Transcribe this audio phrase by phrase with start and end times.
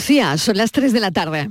[0.00, 1.50] son las 3 de la tarde.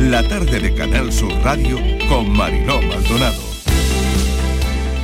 [0.00, 3.40] La tarde de Canal Sur Radio con Mariló Maldonado.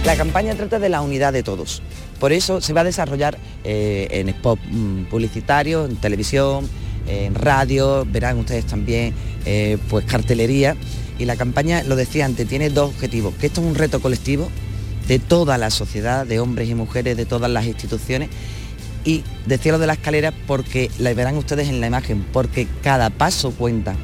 [0.04, 1.82] La campaña trata de la unidad de todos.
[2.18, 6.68] Por eso se va a desarrollar eh, en spot mm, publicitario, en televisión,
[7.06, 9.14] en radio, verán ustedes también
[9.46, 10.76] eh, pues cartelería.
[11.16, 14.50] Y la campaña, lo decía antes, tiene dos objetivos, que esto es un reto colectivo
[15.06, 18.30] de toda la sociedad, de hombres y mujeres, de todas las instituciones
[19.04, 23.10] y decía lo de la escalera porque la verán ustedes en la imagen, porque cada
[23.10, 23.94] paso cuenta,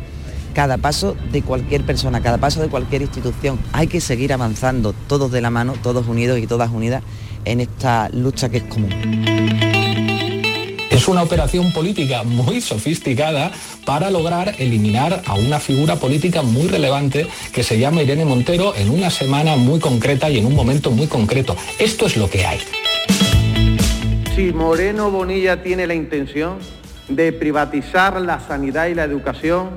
[0.54, 3.58] cada paso de cualquier persona, cada paso de cualquier institución.
[3.72, 7.02] Hay que seguir avanzando todos de la mano, todos unidos y todas unidas
[7.44, 8.90] en esta lucha que es común.
[10.90, 13.52] Es una operación política muy sofisticada
[13.86, 18.90] para lograr eliminar a una figura política muy relevante que se llama Irene Montero en
[18.90, 21.56] una semana muy concreta y en un momento muy concreto.
[21.78, 22.58] Esto es lo que hay
[24.40, 26.56] si Moreno Bonilla tiene la intención
[27.10, 29.68] de privatizar la sanidad y la educación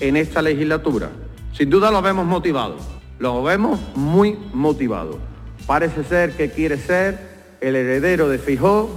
[0.00, 1.10] en esta legislatura.
[1.52, 2.78] Sin duda lo vemos motivado,
[3.20, 5.20] lo vemos muy motivado.
[5.68, 8.90] Parece ser que quiere ser el heredero de Fijó,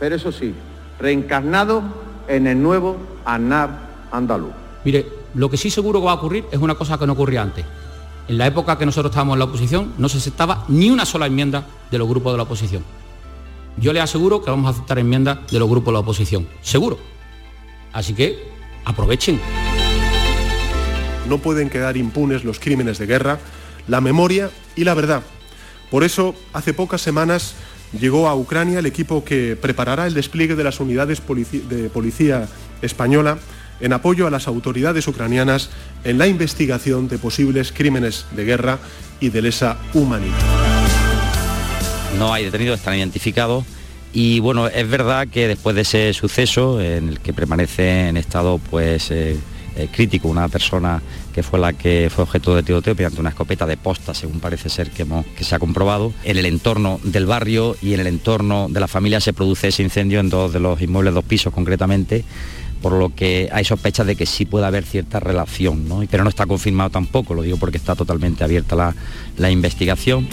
[0.00, 0.54] pero eso sí,
[0.98, 1.82] reencarnado
[2.26, 3.68] en el nuevo Anar
[4.10, 4.52] andaluz.
[4.86, 5.04] Mire,
[5.34, 7.66] lo que sí seguro que va a ocurrir es una cosa que no ocurría antes.
[8.28, 11.26] En la época que nosotros estábamos en la oposición no se aceptaba ni una sola
[11.26, 13.01] enmienda de los grupos de la oposición.
[13.78, 16.98] Yo le aseguro que vamos a aceptar enmiendas de los grupos de la oposición, seguro.
[17.92, 18.38] Así que
[18.84, 19.40] aprovechen.
[21.28, 23.38] No pueden quedar impunes los crímenes de guerra,
[23.88, 25.22] la memoria y la verdad.
[25.90, 27.54] Por eso, hace pocas semanas
[27.98, 31.22] llegó a Ucrania el equipo que preparará el despliegue de las unidades
[31.68, 32.48] de policía
[32.80, 33.38] española
[33.80, 35.70] en apoyo a las autoridades ucranianas
[36.04, 38.78] en la investigación de posibles crímenes de guerra
[39.20, 40.81] y de lesa humanidad
[42.18, 43.64] no hay detenidos, están identificados.
[44.12, 48.58] Y bueno, es verdad que después de ese suceso, en el que permanece en estado
[48.58, 49.38] pues eh,
[49.74, 51.00] eh, crítico una persona
[51.32, 54.68] que fue la que fue objeto de tiroteo mediante una escopeta de posta, según parece
[54.68, 58.68] ser que, que se ha comprobado, en el entorno del barrio y en el entorno
[58.68, 62.22] de la familia se produce ese incendio en dos de los inmuebles, dos pisos concretamente,
[62.82, 66.04] por lo que hay sospechas de que sí puede haber cierta relación, ¿no?
[66.10, 68.94] pero no está confirmado tampoco, lo digo porque está totalmente abierta la,
[69.38, 70.28] la investigación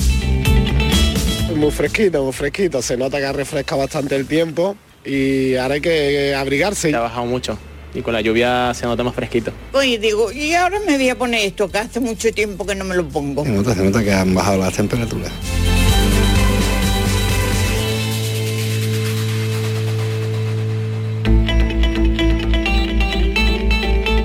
[1.59, 2.81] muy fresquito, muy fresquito.
[2.81, 4.75] Se nota que refresca bastante el tiempo
[5.05, 6.95] y ahora hay que abrigarse.
[6.95, 7.59] Ha bajado mucho
[7.93, 9.51] y con la lluvia se nota más fresquito.
[9.73, 12.85] Oye, digo, y ahora me voy a poner esto, que hace mucho tiempo que no
[12.85, 13.43] me lo pongo.
[13.43, 15.31] Se nota, se nota que han bajado las temperaturas.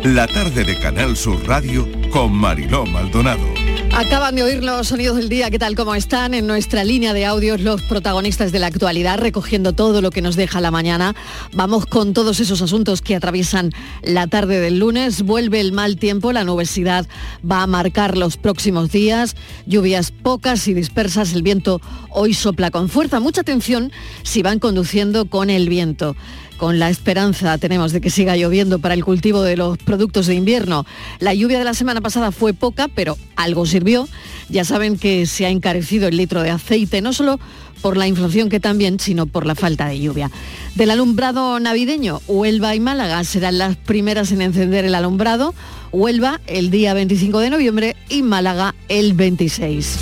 [0.04, 3.63] La tarde de Canal Sur Radio con Mariló Maldonado.
[3.96, 5.76] Acaban de oír los sonidos del día, ¿qué tal?
[5.76, 6.34] ¿Cómo están?
[6.34, 10.34] En nuestra línea de audios los protagonistas de la actualidad, recogiendo todo lo que nos
[10.34, 11.14] deja la mañana.
[11.52, 13.70] Vamos con todos esos asuntos que atraviesan
[14.02, 15.22] la tarde del lunes.
[15.22, 17.06] Vuelve el mal tiempo, la nubosidad
[17.48, 19.36] va a marcar los próximos días.
[19.64, 23.20] Lluvias pocas y dispersas, el viento hoy sopla con fuerza.
[23.20, 23.92] Mucha atención
[24.24, 26.16] si van conduciendo con el viento
[26.56, 30.34] con la esperanza tenemos de que siga lloviendo para el cultivo de los productos de
[30.34, 30.86] invierno.
[31.18, 34.08] La lluvia de la semana pasada fue poca, pero algo sirvió.
[34.48, 37.38] Ya saben que se ha encarecido el litro de aceite, no solo
[37.82, 40.30] por la inflación que también, sino por la falta de lluvia.
[40.74, 45.54] Del alumbrado navideño, Huelva y Málaga serán las primeras en encender el alumbrado.
[45.92, 49.98] Huelva el día 25 de noviembre y Málaga el 26.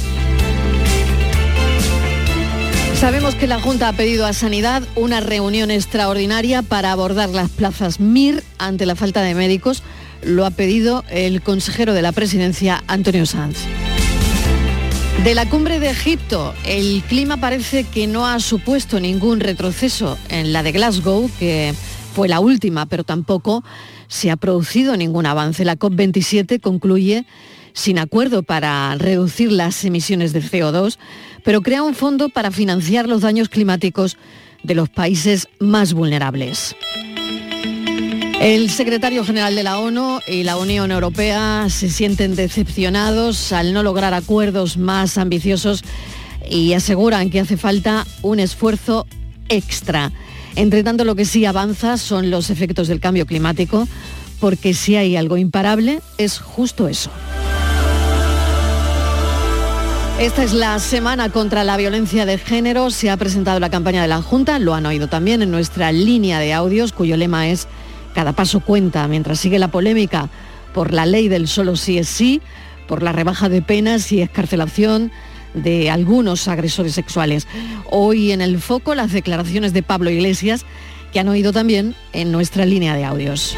[3.02, 7.98] Sabemos que la Junta ha pedido a Sanidad una reunión extraordinaria para abordar las plazas
[7.98, 9.82] MIR ante la falta de médicos.
[10.22, 13.58] Lo ha pedido el consejero de la presidencia, Antonio Sanz.
[15.24, 20.52] De la cumbre de Egipto, el clima parece que no ha supuesto ningún retroceso en
[20.52, 21.74] la de Glasgow, que
[22.14, 23.64] fue la última, pero tampoco
[24.06, 25.64] se ha producido ningún avance.
[25.64, 27.26] La COP27 concluye
[27.74, 30.98] sin acuerdo para reducir las emisiones de CO2
[31.44, 34.16] pero crea un fondo para financiar los daños climáticos
[34.62, 36.76] de los países más vulnerables.
[38.40, 43.82] El secretario general de la ONU y la Unión Europea se sienten decepcionados al no
[43.82, 45.84] lograr acuerdos más ambiciosos
[46.50, 49.06] y aseguran que hace falta un esfuerzo
[49.48, 50.10] extra.
[50.56, 53.86] Entre tanto, lo que sí avanza son los efectos del cambio climático,
[54.40, 57.10] porque si hay algo imparable es justo eso.
[60.22, 62.90] Esta es la semana contra la violencia de género.
[62.90, 66.38] Se ha presentado la campaña de la Junta, lo han oído también en nuestra línea
[66.38, 67.66] de audios, cuyo lema es
[68.14, 70.28] Cada paso cuenta, mientras sigue la polémica
[70.72, 72.40] por la ley del solo sí es sí,
[72.86, 75.10] por la rebaja de penas y escarcelación
[75.54, 77.48] de algunos agresores sexuales.
[77.90, 80.64] Hoy en el foco las declaraciones de Pablo Iglesias,
[81.12, 83.56] que han oído también en nuestra línea de audios.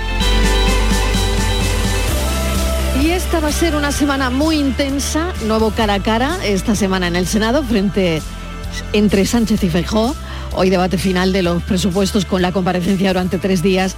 [3.04, 7.06] Y esta va a ser una semana muy intensa, nuevo cara a cara, esta semana
[7.06, 8.22] en el Senado, frente
[8.94, 10.16] entre Sánchez y Feijóo.
[10.54, 13.96] Hoy debate final de los presupuestos con la comparecencia durante tres días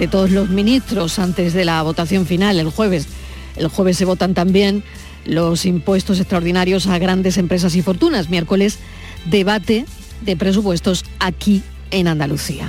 [0.00, 3.06] de todos los ministros antes de la votación final el jueves.
[3.54, 4.82] El jueves se votan también
[5.24, 8.28] los impuestos extraordinarios a grandes empresas y fortunas.
[8.28, 8.80] Miércoles,
[9.26, 9.84] debate
[10.22, 11.62] de presupuestos aquí
[11.92, 12.68] en Andalucía.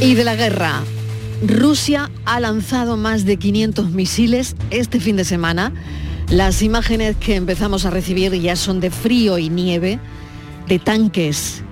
[0.00, 0.82] Y de la guerra.
[1.46, 5.72] Rusia ha lanzado más de 500 misiles este fin de semana.
[6.28, 9.98] Las imágenes que empezamos a recibir ya son de frío y nieve,
[10.68, 11.62] de tanques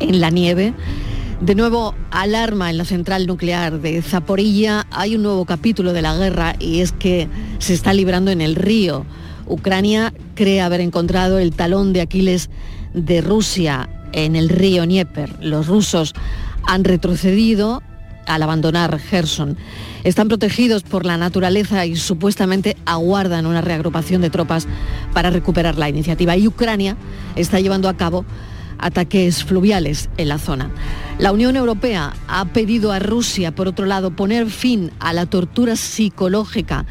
[0.00, 0.74] en la nieve.
[1.40, 4.86] De nuevo, alarma en la central nuclear de Zaporilla.
[4.90, 7.28] Hay un nuevo capítulo de la guerra y es que
[7.58, 9.06] se está librando en el río.
[9.46, 12.50] Ucrania cree haber encontrado el talón de Aquiles
[12.94, 15.36] de Rusia en el río Dnieper.
[15.40, 16.14] Los rusos
[16.66, 17.82] han retrocedido
[18.26, 19.56] al abandonar Gerson.
[20.04, 24.66] Están protegidos por la naturaleza y supuestamente aguardan una reagrupación de tropas
[25.12, 26.36] para recuperar la iniciativa.
[26.36, 26.96] Y Ucrania
[27.36, 28.24] está llevando a cabo
[28.78, 30.70] ataques fluviales en la zona.
[31.18, 35.76] La Unión Europea ha pedido a Rusia, por otro lado, poner fin a la tortura
[35.76, 36.86] psicológica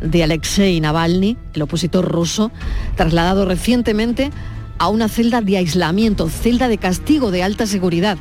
[0.00, 2.50] de Alexei Navalny, el opositor ruso,
[2.96, 4.30] trasladado recientemente
[4.78, 8.18] a una celda de aislamiento, celda de castigo de alta seguridad.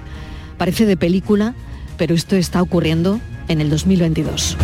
[0.58, 1.54] Parece de película,
[1.98, 4.58] pero esto está ocurriendo en el 2022.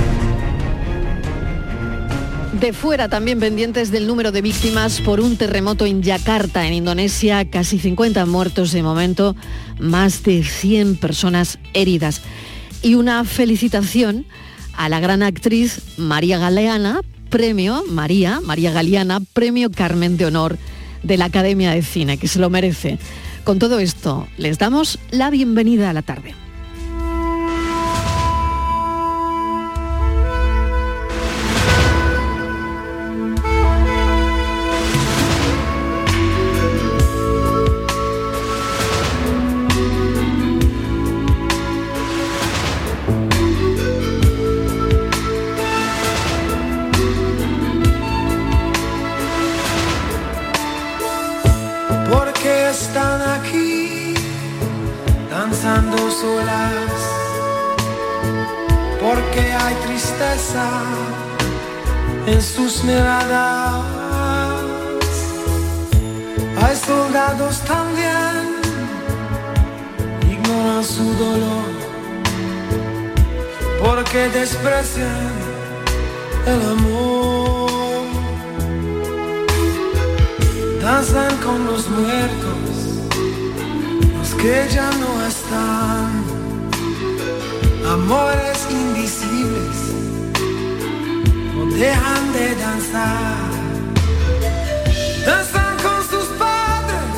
[2.59, 7.49] De fuera también pendientes del número de víctimas por un terremoto en Yakarta, en Indonesia,
[7.49, 9.35] casi 50 muertos de momento,
[9.79, 12.21] más de 100 personas heridas.
[12.81, 14.25] Y una felicitación
[14.73, 20.57] a la gran actriz María Galeana, premio María, María Galeana, premio Carmen de Honor
[21.03, 22.97] de la Academia de Cine, que se lo merece.
[23.49, 26.35] Con todo esto, les damos la bienvenida a la tarde.
[56.11, 56.91] Solas.
[59.01, 60.67] Porque hay tristeza
[62.25, 63.85] en sus miradas.
[66.61, 68.41] Hay soldados también,
[70.29, 71.71] ignoran su dolor.
[73.83, 75.31] Porque desprecian
[76.45, 77.49] el amor.
[80.81, 82.68] danzan con los muertos,
[84.41, 86.23] que ya no están,
[87.85, 89.77] amores invisibles,
[91.53, 93.49] no dejan de danzar,
[95.25, 97.17] danzan con sus padres,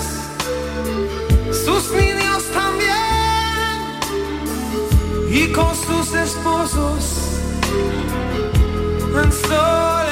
[1.64, 3.78] sus niños también,
[5.30, 7.04] y con sus esposos
[9.24, 10.12] en soledad.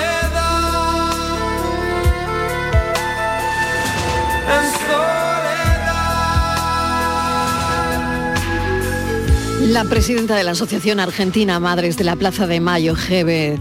[9.69, 13.59] La presidenta de la Asociación Argentina Madres de la Plaza de Mayo, Gebe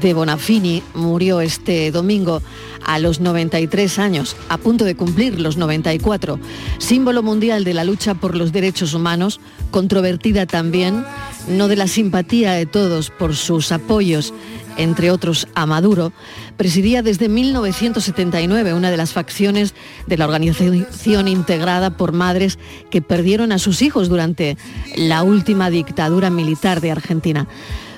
[0.00, 2.42] de Bonafini, murió este domingo
[2.84, 6.40] a los 93 años, a punto de cumplir los 94.
[6.78, 9.38] Símbolo mundial de la lucha por los derechos humanos,
[9.70, 11.04] controvertida también,
[11.48, 14.34] no de la simpatía de todos por sus apoyos
[14.76, 16.12] entre otros a Maduro,
[16.56, 19.74] presidía desde 1979 una de las facciones
[20.06, 22.58] de la organización integrada por madres
[22.90, 24.56] que perdieron a sus hijos durante
[24.96, 27.46] la última dictadura militar de Argentina.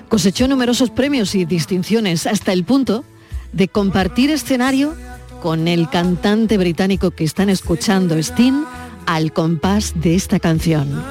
[0.08, 3.04] Cosechó numerosos premios y distinciones hasta el punto
[3.52, 4.94] de compartir escenario
[5.42, 8.64] con el cantante británico que están escuchando, Sting,
[9.06, 11.02] al compás de esta canción.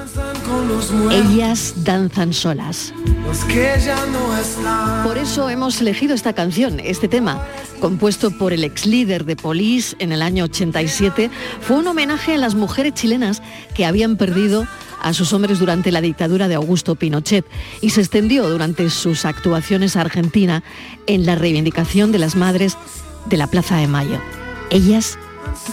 [1.11, 2.93] Ellas danzan solas.
[5.03, 7.45] Por eso hemos elegido esta canción, este tema,
[7.79, 11.29] compuesto por el ex líder de Police en el año 87,
[11.61, 13.41] fue un homenaje a las mujeres chilenas
[13.73, 14.67] que habían perdido
[15.01, 17.45] a sus hombres durante la dictadura de Augusto Pinochet
[17.81, 20.63] y se extendió durante sus actuaciones a Argentina
[21.05, 22.77] en la reivindicación de las madres
[23.27, 24.19] de la Plaza de Mayo.
[24.71, 25.17] Ellas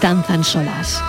[0.01, 1.01] danzan solas.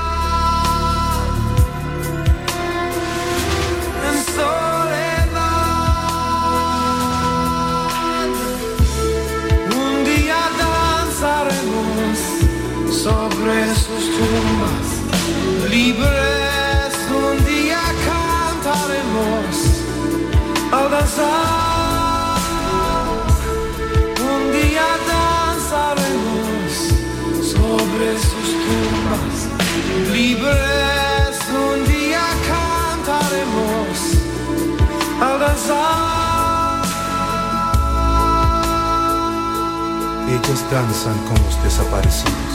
[40.34, 42.54] Ellos danzan con los desaparecidos,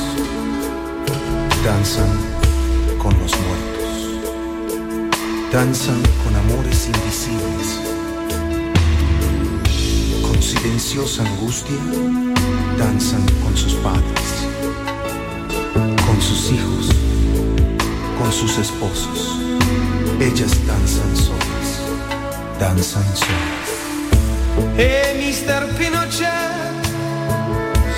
[1.65, 2.11] danzan
[2.99, 4.21] con los muertos,
[5.53, 7.98] danzan con amores invisibles,
[10.49, 11.77] silenciosa angustia,
[12.79, 14.31] danzan con sus padres,
[16.07, 16.89] con sus hijos,
[18.19, 19.41] con sus esposos.
[20.19, 21.69] Ellas danzan solas,
[22.59, 23.69] danzan solas.
[24.79, 25.69] Hey, Mr.
[25.77, 26.83] Pinochet,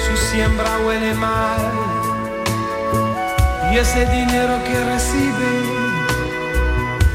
[0.05, 1.71] su siembra huele mal.
[3.73, 5.51] Y ese dinero que recibe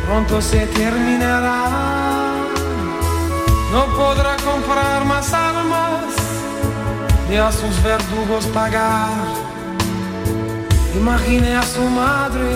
[0.05, 2.04] pronto se terminará.
[3.75, 6.05] No podrá comprar más armas
[7.29, 9.11] ni a sus verdugos pagar.
[10.95, 12.55] Imagine a su madre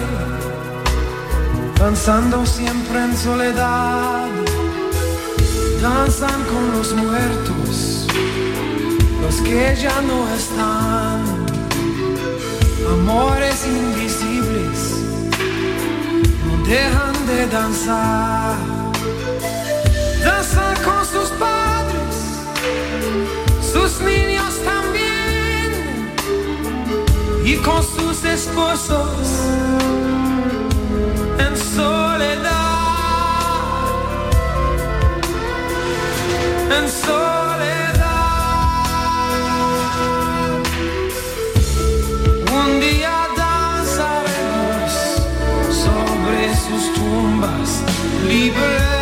[1.78, 4.30] danzando siempre en soledad.
[5.82, 8.08] Danzan con los muertos,
[9.22, 11.20] los que ya no están,
[12.96, 14.78] amores invisibles,
[16.46, 18.79] no dejan de danzar,
[20.24, 22.16] danzan con sus padres,
[23.62, 25.70] sus niños también,
[27.44, 29.28] y con sus esposos
[31.40, 32.80] en soledad.
[36.78, 38.00] en soledad.
[42.54, 44.92] Un día danzaremos
[45.84, 47.84] sobre sus tumbas,
[48.28, 48.99] libres.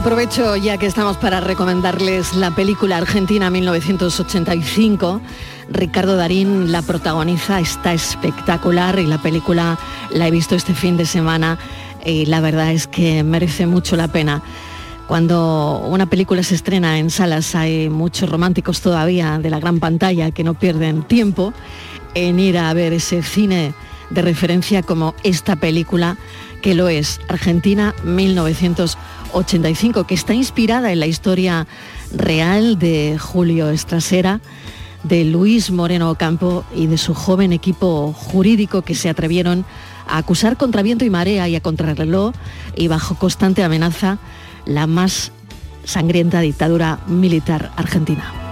[0.00, 5.20] Aprovecho ya que estamos para recomendarles la película Argentina 1985.
[5.68, 9.78] Ricardo Darín la protagoniza, está espectacular y la película
[10.08, 11.58] la he visto este fin de semana
[12.02, 14.42] y la verdad es que merece mucho la pena.
[15.06, 20.30] Cuando una película se estrena en salas hay muchos románticos todavía de la gran pantalla
[20.30, 21.52] que no pierden tiempo
[22.14, 23.74] en ir a ver ese cine
[24.08, 26.16] de referencia como esta película
[26.62, 29.19] que lo es, Argentina 1985,
[30.06, 31.66] que está inspirada en la historia
[32.14, 34.40] real de Julio Estrasera,
[35.04, 39.64] de Luis Moreno Ocampo y de su joven equipo jurídico que se atrevieron
[40.06, 42.34] a acusar contra viento y marea y a contrarreloj
[42.76, 44.18] y bajo constante amenaza
[44.66, 45.32] la más
[45.84, 48.49] sangrienta dictadura militar argentina.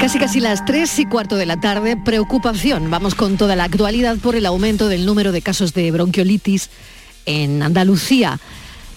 [0.00, 2.88] Casi casi las 3 y cuarto de la tarde, preocupación.
[2.90, 6.70] Vamos con toda la actualidad por el aumento del número de casos de bronquiolitis
[7.26, 8.40] en Andalucía.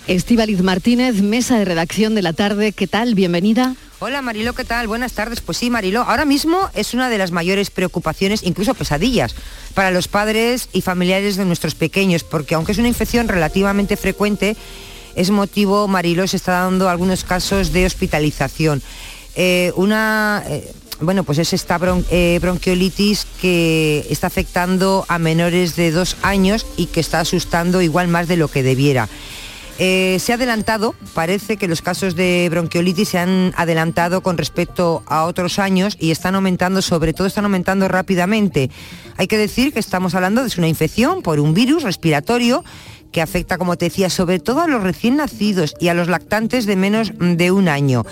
[0.07, 3.15] Estíbaliz Martínez, mesa de redacción de la tarde, ¿qué tal?
[3.15, 3.75] Bienvenida.
[3.99, 4.87] Hola Marilo, ¿qué tal?
[4.87, 5.41] Buenas tardes.
[5.41, 9.35] Pues sí, Marilo, ahora mismo es una de las mayores preocupaciones, incluso pesadillas,
[9.73, 14.55] para los padres y familiares de nuestros pequeños, porque aunque es una infección relativamente frecuente,
[15.15, 18.81] es motivo, Marilo, se está dando algunos casos de hospitalización.
[19.35, 20.71] Eh, una, eh,
[21.03, 21.79] bueno, pues es esta
[22.09, 28.07] eh, bronquiolitis que está afectando a menores de dos años y que está asustando igual
[28.07, 29.09] más de lo que debiera.
[29.79, 35.01] Eh, se ha adelantado, parece que los casos de bronquiolitis se han adelantado con respecto
[35.07, 38.69] a otros años y están aumentando, sobre todo están aumentando rápidamente.
[39.17, 42.63] Hay que decir que estamos hablando de una infección por un virus respiratorio
[43.11, 46.65] que afecta, como te decía, sobre todo a los recién nacidos y a los lactantes
[46.65, 48.05] de menos de un año.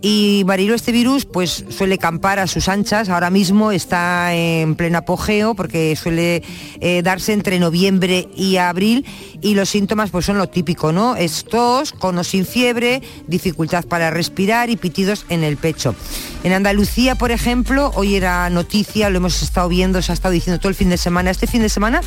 [0.00, 4.98] Y Marilo, este virus pues suele campar a sus anchas, ahora mismo está en pleno
[4.98, 6.44] apogeo porque suele
[6.80, 9.04] eh, darse entre noviembre y abril
[9.40, 11.16] y los síntomas pues son lo típico, ¿no?
[11.16, 15.96] Es tos, con o sin fiebre, dificultad para respirar y pitidos en el pecho.
[16.44, 20.60] En Andalucía, por ejemplo, hoy era noticia, lo hemos estado viendo, se ha estado diciendo
[20.60, 21.30] todo el fin de semana.
[21.30, 22.02] Este fin de semana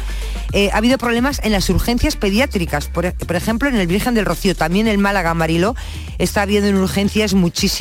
[0.54, 4.24] eh, ha habido problemas en las urgencias pediátricas, por, por ejemplo en el Virgen del
[4.24, 5.76] Rocío, también en Málaga, Marilo,
[6.20, 7.81] está habiendo en urgencias muchísimas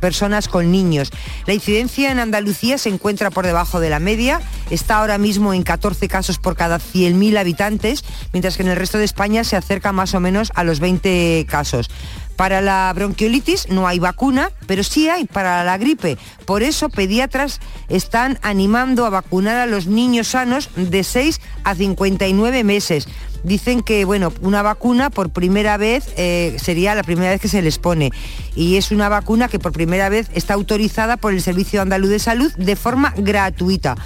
[0.00, 1.10] personas con niños.
[1.46, 5.62] La incidencia en Andalucía se encuentra por debajo de la media, está ahora mismo en
[5.62, 9.92] 14 casos por cada 100.000 habitantes, mientras que en el resto de España se acerca
[9.92, 11.90] más o menos a los 20 casos.
[12.36, 16.18] Para la bronquiolitis no hay vacuna, pero sí hay para la gripe.
[16.46, 22.64] Por eso pediatras están animando a vacunar a los niños sanos de 6 a 59
[22.64, 23.06] meses.
[23.44, 27.62] Dicen que bueno, una vacuna por primera vez eh, sería la primera vez que se
[27.62, 28.10] les pone.
[28.56, 32.18] Y es una vacuna que por primera vez está autorizada por el Servicio Andaluz de
[32.18, 33.96] Salud de forma gratuita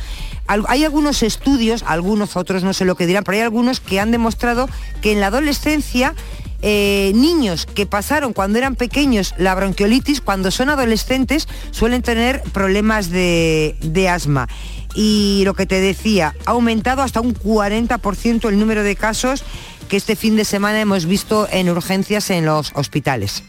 [0.66, 4.10] hay algunos estudios, algunos otros no sé lo que dirán, pero hay algunos que han
[4.10, 4.68] demostrado
[5.02, 6.14] que en la adolescencia
[6.60, 13.10] eh, niños que pasaron cuando eran pequeños la bronquiolitis, cuando son adolescentes suelen tener problemas
[13.10, 14.48] de, de asma.
[14.94, 19.44] Y lo que te decía, ha aumentado hasta un 40% el número de casos
[19.88, 23.42] que este fin de semana hemos visto en urgencias en los hospitales.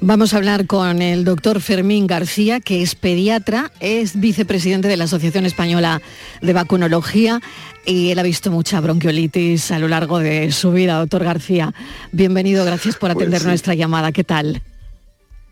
[0.00, 5.04] Vamos a hablar con el doctor Fermín García, que es pediatra, es vicepresidente de la
[5.04, 6.00] Asociación Española
[6.40, 7.40] de Vacunología
[7.84, 10.98] y él ha visto mucha bronquiolitis a lo largo de su vida.
[10.98, 11.74] Doctor García,
[12.12, 14.12] bienvenido, gracias por pues atender nuestra llamada.
[14.12, 14.62] ¿Qué tal?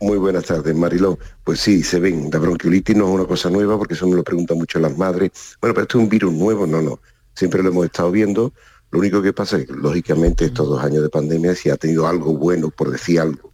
[0.01, 1.19] Muy buenas tardes, Mariló.
[1.43, 2.29] Pues sí, se ven.
[2.33, 5.31] La bronquiolitis no es una cosa nueva porque eso me lo preguntan mucho las madres.
[5.61, 7.01] Bueno, pero esto es un virus nuevo, no, no.
[7.35, 8.53] Siempre lo hemos estado viendo.
[8.91, 12.07] Lo único que pasa es que, lógicamente, estos dos años de pandemia, si ha tenido
[12.07, 13.53] algo bueno, por decir algo,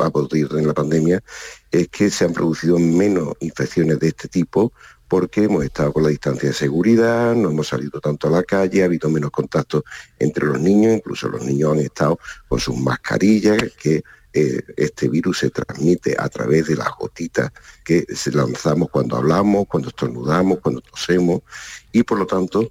[0.00, 1.22] a producir en la pandemia
[1.70, 4.72] es que se han producido menos infecciones de este tipo
[5.08, 8.82] porque hemos estado con la distancia de seguridad, no hemos salido tanto a la calle,
[8.82, 9.84] ha habido menos contacto
[10.18, 14.02] entre los niños, incluso los niños han estado con sus mascarillas, que
[14.34, 17.52] eh, este virus se transmite a través de las gotitas
[17.84, 21.42] que lanzamos cuando hablamos, cuando estornudamos, cuando tosemos,
[21.92, 22.68] y por lo tanto,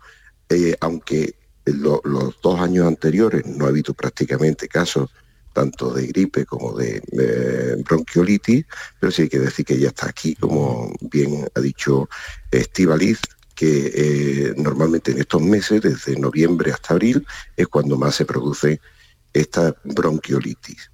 [0.49, 1.35] eh, aunque
[1.65, 2.01] los
[2.41, 5.09] dos años anteriores no ha habido prácticamente casos
[5.53, 7.01] tanto de gripe como de
[7.85, 8.65] bronquiolitis,
[8.99, 12.09] pero sí hay que decir que ya está aquí, como bien ha dicho
[12.51, 13.19] Estivaliz,
[13.55, 18.81] que eh, normalmente en estos meses, desde noviembre hasta abril, es cuando más se produce
[19.31, 20.92] esta bronquiolitis.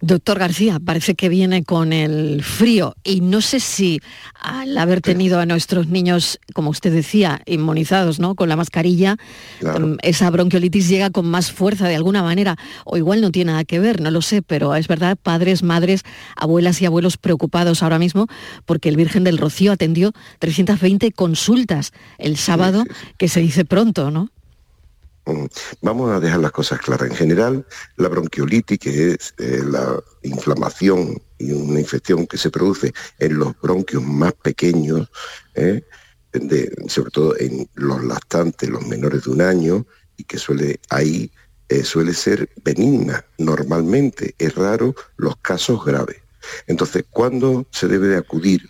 [0.00, 4.00] Doctor García, parece que viene con el frío y no sé si
[4.40, 8.34] al haber tenido a nuestros niños, como usted decía, inmunizados ¿no?
[8.34, 9.16] con la mascarilla,
[9.60, 13.64] mm, esa bronquiolitis llega con más fuerza de alguna manera, o igual no tiene nada
[13.64, 16.02] que ver, no lo sé, pero es verdad, padres, madres,
[16.36, 18.28] abuelas y abuelos preocupados ahora mismo
[18.66, 22.84] porque el Virgen del Rocío atendió 320 consultas el sábado,
[23.16, 24.30] que se dice pronto, ¿no?
[25.82, 27.10] Vamos a dejar las cosas claras.
[27.10, 32.92] En general, la bronquiolitis, que es eh, la inflamación y una infección que se produce
[33.18, 35.08] en los bronquios más pequeños,
[35.54, 35.82] ¿eh?
[36.88, 39.86] sobre todo en los lactantes, los menores de un año,
[40.16, 41.30] y que suele ahí
[41.68, 44.34] eh, suele ser benigna normalmente.
[44.38, 46.16] Es raro los casos graves.
[46.66, 48.68] Entonces, ¿cuándo se debe de acudir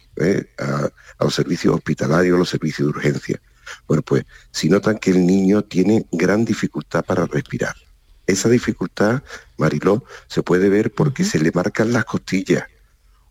[0.59, 3.41] a, a los servicios hospitalarios, a los servicios de urgencia?
[3.87, 7.75] Bueno, pues si notan que el niño tiene gran dificultad para respirar.
[8.27, 9.23] Esa dificultad,
[9.57, 12.65] Mariló, se puede ver porque se le marcan las costillas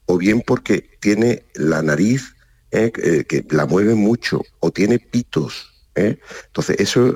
[0.08, 2.34] o bien porque tiene la nariz
[2.72, 5.72] eh, eh, que la mueve mucho o tiene pitos.
[5.96, 6.18] ¿eh?
[6.48, 7.16] Entonces eso,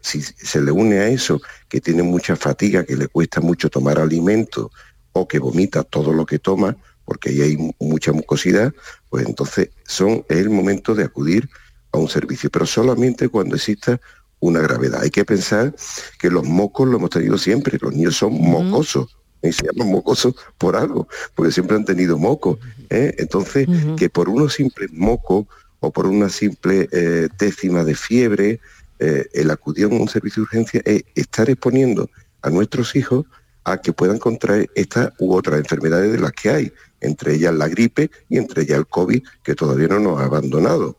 [0.00, 3.98] si se le une a eso, que tiene mucha fatiga, que le cuesta mucho tomar
[3.98, 4.70] alimento
[5.12, 8.72] o que vomita todo lo que toma, porque ahí hay mucha mucosidad,
[9.10, 11.48] pues entonces son, es el momento de acudir
[11.92, 14.00] a un servicio, pero solamente cuando exista
[14.40, 15.02] una gravedad.
[15.02, 15.74] Hay que pensar
[16.18, 20.34] que los mocos lo hemos tenido siempre, los niños son mocosos, y se llaman mocosos
[20.58, 22.58] por algo, porque siempre han tenido moco.
[22.90, 23.14] ¿eh?
[23.18, 25.46] Entonces, que por unos simples mocos
[25.80, 28.60] o por una simple eh, décima de fiebre,
[28.98, 32.08] eh, el acudir a un servicio de urgencia es estar exponiendo
[32.42, 33.26] a nuestros hijos
[33.64, 36.72] a que puedan contraer esta u otras enfermedades de las que hay,
[37.02, 40.96] entre ellas la gripe y entre ellas el COVID, que todavía no nos ha abandonado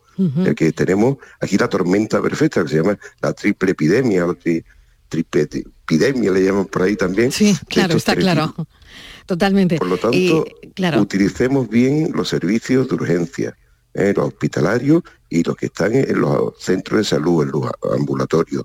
[0.56, 4.34] que tenemos aquí la tormenta perfecta, que se llama la triple epidemia, la
[5.08, 7.32] triple epidemia le llaman por ahí también.
[7.32, 8.54] Sí, claro, está claro.
[9.26, 9.78] Totalmente.
[9.78, 10.44] Por lo tanto,
[11.00, 13.56] utilicemos bien los servicios de urgencia,
[13.94, 18.64] eh, los hospitalarios y los que están en los centros de salud, en los ambulatorios.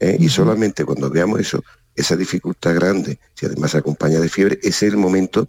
[0.00, 1.62] Eh, y solamente cuando veamos eso,
[1.94, 5.46] esa dificultad grande, si además se acompaña de fiebre, es el momento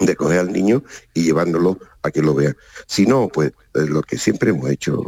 [0.00, 0.82] de coger al niño
[1.14, 2.54] y llevándolo a que lo vea.
[2.86, 5.02] Si no, pues eh, lo que siempre hemos hecho,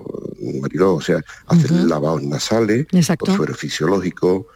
[0.60, 2.86] Mariló, o sea, hacer lavados nasales,
[3.20, 4.48] o suero fisiológico,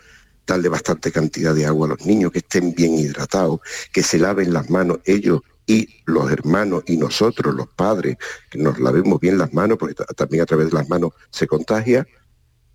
[0.47, 3.61] darle bastante cantidad de agua a los niños, que estén bien hidratados,
[3.92, 8.16] que se laven las manos ellos y los hermanos y nosotros, los padres,
[8.51, 12.07] que nos lavemos bien las manos, porque también a través de las manos se contagia,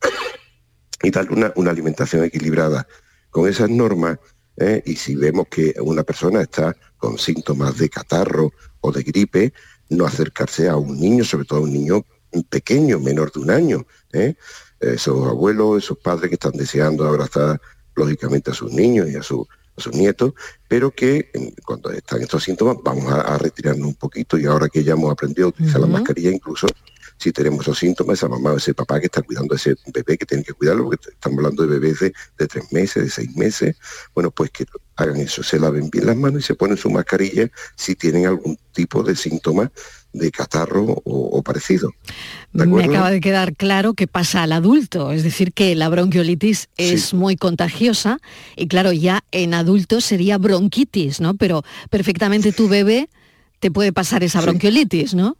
[1.03, 2.87] y darle una, una alimentación equilibrada.
[3.29, 4.19] Con esas normas,
[4.57, 4.81] ¿eh?
[4.85, 9.53] y si vemos que una persona está con síntomas de catarro o de gripe,
[9.89, 12.05] no acercarse a un niño, sobre todo a un niño
[12.49, 13.85] pequeño, menor de un año.
[14.13, 14.35] ¿eh?
[14.79, 17.61] Esos abuelos, esos padres que están deseando abrazar
[17.95, 20.33] lógicamente a sus niños y a, su, a sus nietos,
[20.67, 21.31] pero que
[21.65, 25.47] cuando están estos síntomas vamos a, retirarnos un poquito y ahora que ya hemos aprendido
[25.47, 26.67] a utilizar la mascarilla incluso
[27.17, 30.17] si tenemos esos síntomas, esa mamá o ese papá que está cuidando a ese bebé,
[30.17, 32.13] que tiene que cuidarlo, porque estamos hablando de bebés de,
[32.47, 33.75] tres meses, de seis meses,
[34.13, 37.49] bueno, pues que hagan eso, se laven bien las manos y se ponen su mascarilla
[37.75, 39.71] si tienen algún tipo de síntoma
[40.13, 41.91] de catarro o, parecido.
[42.51, 47.13] Me acaba de quedar claro que pasa al adulto, es decir, que la bronquiolitis es
[47.13, 48.19] muy contagiosa
[48.55, 51.35] y claro, ya en adultos sería bronquitis, ¿no?
[51.35, 53.09] Pero perfectamente tu bebé
[53.59, 55.37] te puede pasar esa bronquiolitis, ¿no?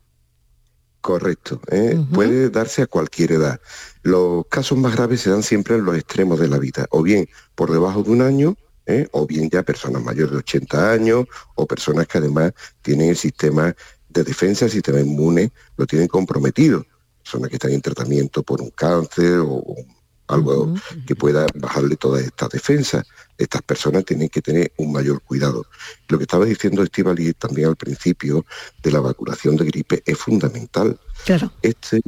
[1.07, 1.97] Correcto, ¿eh?
[2.13, 3.61] puede darse a cualquier edad.
[4.03, 7.29] Los casos más graves se dan siempre en los extremos de la vida, o bien
[7.55, 9.07] por debajo de un año, ¿eh?
[9.13, 13.73] o bien ya personas mayores de 80 años, o personas que además tienen el sistema
[14.09, 16.85] de defensa, el sistema inmune, lo tienen comprometido.
[17.23, 19.63] Personas que están en tratamiento por un cáncer o
[20.27, 20.73] algo
[21.05, 23.01] que pueda bajarle toda esta defensa.
[23.38, 25.65] Estas personas tienen que tener un mayor cuidado.
[26.08, 28.45] Lo que estaba diciendo Estivali también al principio
[28.82, 31.00] de la vacunación de gripe es fundamental.
[31.62, 32.02] Este,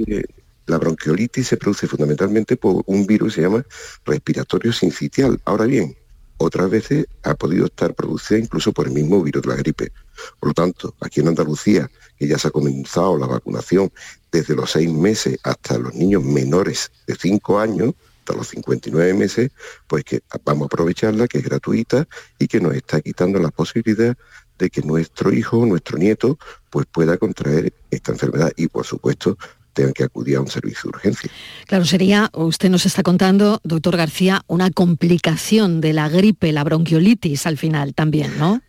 [0.65, 3.65] la bronquiolitis se produce fundamentalmente por un virus que se llama
[4.06, 5.39] respiratorio sincitial.
[5.46, 5.96] Ahora bien,
[6.38, 9.92] otras veces ha podido estar producida incluso por el mismo virus de la gripe.
[10.39, 13.92] Por lo tanto, aquí en Andalucía, que ya se ha comenzado la vacunación
[14.32, 17.94] desde los seis meses hasta los niños menores de cinco años,
[18.36, 19.52] los 59 meses,
[19.88, 24.18] pues que vamos a aprovecharla, que es gratuita y que nos está quitando la posibilidad
[24.58, 26.38] de que nuestro hijo, nuestro nieto,
[26.70, 29.38] pues pueda contraer esta enfermedad y por supuesto
[29.74, 31.32] tengan que acudir a un servicio de urgencia.
[31.65, 37.46] Claro, sería, usted nos está contando, doctor García, una complicación de la gripe, la bronquiolitis
[37.46, 38.62] al final también, ¿no?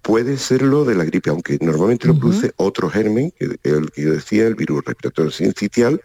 [0.00, 4.12] Puede serlo de la gripe, aunque normalmente lo produce otro germen, que el que yo
[4.12, 6.02] decía, el virus respiratorio sincitial,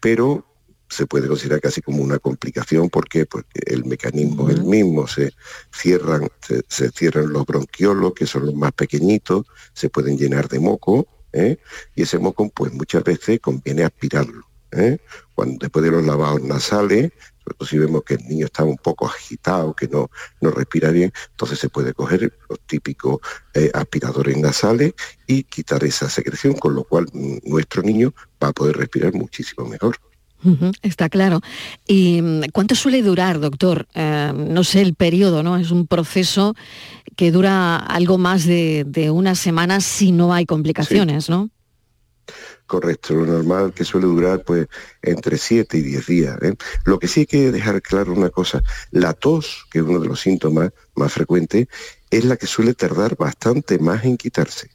[0.00, 0.44] pero
[0.90, 2.90] se puede considerar casi como una complicación.
[2.90, 3.24] ¿Por qué?
[3.24, 5.32] Porque el mecanismo es el mismo, se
[5.72, 6.28] cierran,
[6.68, 11.58] se, cierran los bronquiolos, que son los más pequeñitos, se pueden llenar de moco, ¿eh?
[11.94, 14.44] y ese moco pues muchas veces conviene aspirarlo.
[14.72, 14.98] ¿eh?
[15.34, 17.12] Cuando después de los lavados nasales,
[17.44, 20.90] sobre todo si vemos que el niño está un poco agitado, que no, no respira
[20.90, 23.20] bien, entonces se puede coger los típicos
[23.54, 24.94] eh, aspiradores nasales
[25.28, 29.66] y quitar esa secreción, con lo cual mm, nuestro niño va a poder respirar muchísimo
[29.66, 29.96] mejor
[30.82, 31.40] está claro.
[31.86, 33.86] ¿Y mm, cuánto suele durar, doctor?
[33.94, 35.56] Eh, no sé el periodo, ¿no?
[35.56, 36.54] Es un proceso
[37.16, 41.50] que dura algo más de, de unas semanas si no hay complicaciones, ¿no?
[42.70, 44.68] Correcto, lo normal que suele durar pues
[45.02, 46.38] entre 7 y 10 días.
[46.40, 46.54] ¿eh?
[46.84, 50.06] Lo que sí hay que dejar claro una cosa, la tos, que es uno de
[50.06, 51.66] los síntomas más frecuentes,
[52.10, 54.70] es la que suele tardar bastante más en quitarse.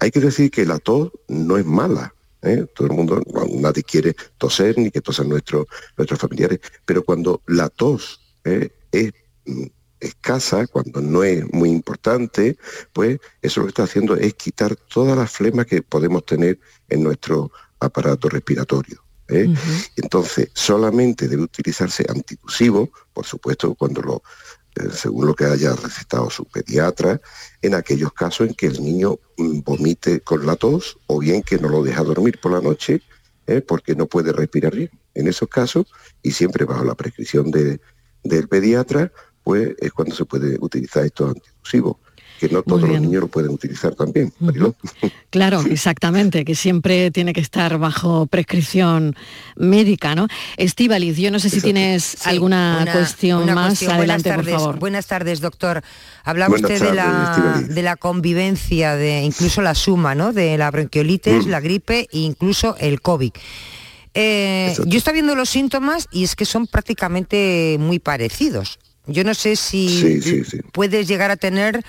[0.00, 2.66] Hay que decir que la tos no es mala, ¿eh?
[2.74, 3.22] todo el mundo,
[3.54, 8.70] nadie quiere toser ni que tosen nuestros nuestros familiares, pero cuando la tos ¿eh?
[8.90, 9.12] es
[9.46, 9.66] mm,
[10.00, 12.56] escasa, cuando no es muy importante,
[12.92, 17.04] pues eso lo que está haciendo es quitar todas las flemas que podemos tener en
[17.04, 19.02] nuestro aparato respiratorio.
[19.28, 19.48] ¿eh?
[19.96, 24.22] Entonces, solamente debe utilizarse antitusivo, por supuesto, cuando lo,
[24.92, 27.20] según lo que haya recetado su pediatra,
[27.60, 31.58] en aquellos casos en que el niño mm, vomite con la tos o bien que
[31.58, 33.02] no lo deja dormir por la noche
[33.46, 33.60] ¿eh?
[33.60, 34.90] porque no puede respirar bien.
[35.14, 35.86] En esos casos,
[36.22, 37.80] y siempre bajo la prescripción de,
[38.24, 41.96] del pediatra, pues es cuando se puede utilizar estos antitusivos
[42.42, 44.32] que no todos los niños lo pueden utilizar también.
[45.30, 49.14] Claro, exactamente, que siempre tiene que estar bajo prescripción
[49.54, 50.26] médica, ¿no?
[50.56, 53.80] Estíbaliz, yo no sé si tienes alguna cuestión más.
[53.84, 54.78] Adelante, por favor.
[54.80, 55.82] Buenas tardes, doctor.
[56.24, 60.32] Hablaba usted de, la, de la convivencia, de incluso la suma, ¿no?
[60.32, 61.50] De la bronquiolitis, mm.
[61.50, 63.32] la gripe e incluso el COVID.
[64.14, 68.80] Eh, yo estoy viendo los síntomas y es que son prácticamente muy parecidos.
[69.06, 70.20] Yo no sé si
[70.72, 71.84] puedes llegar a tener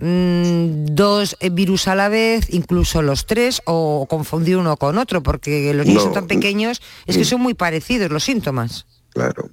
[0.00, 5.72] Mm, dos virus a la vez, incluso los tres, o confundir uno con otro, porque
[5.74, 8.86] los niños son tan pequeños, es que son muy parecidos los síntomas.
[9.10, 9.50] Claro.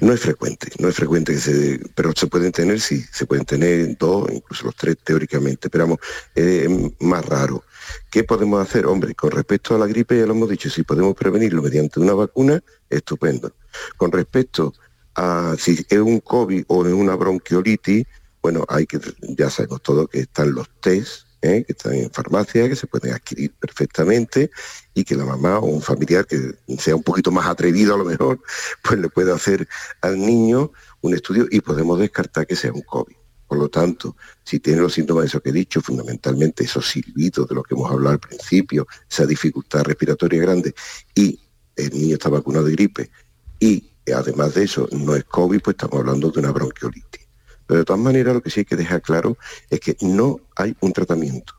[0.00, 3.44] No es frecuente, no es frecuente que se, pero se pueden tener, sí, se pueden
[3.44, 5.98] tener dos, incluso los tres teóricamente, pero vamos,
[6.34, 6.68] es
[7.00, 7.64] más raro.
[8.10, 8.86] ¿Qué podemos hacer?
[8.86, 12.14] Hombre, con respecto a la gripe ya lo hemos dicho, si podemos prevenirlo mediante una
[12.14, 13.52] vacuna, estupendo.
[13.96, 14.74] Con respecto
[15.16, 18.06] a si es un COVID o es una bronquiolitis,
[18.46, 19.00] bueno, hay que,
[19.36, 21.64] ya sabemos todo que están los test ¿eh?
[21.66, 24.52] que están en farmacia, que se pueden adquirir perfectamente
[24.94, 28.04] y que la mamá o un familiar que sea un poquito más atrevido a lo
[28.04, 28.40] mejor,
[28.84, 29.66] pues le puede hacer
[30.00, 33.16] al niño un estudio y podemos descartar que sea un COVID.
[33.48, 37.48] Por lo tanto, si tiene los síntomas de eso que he dicho, fundamentalmente esos silbidos
[37.48, 40.72] de los que hemos hablado al principio, esa dificultad respiratoria grande,
[41.16, 41.40] y
[41.74, 43.10] el niño está vacunado de gripe,
[43.58, 47.25] y además de eso no es COVID, pues estamos hablando de una bronquiolitis.
[47.66, 49.36] Pero de todas maneras lo que sí hay que dejar claro
[49.70, 51.54] es que no hay un tratamiento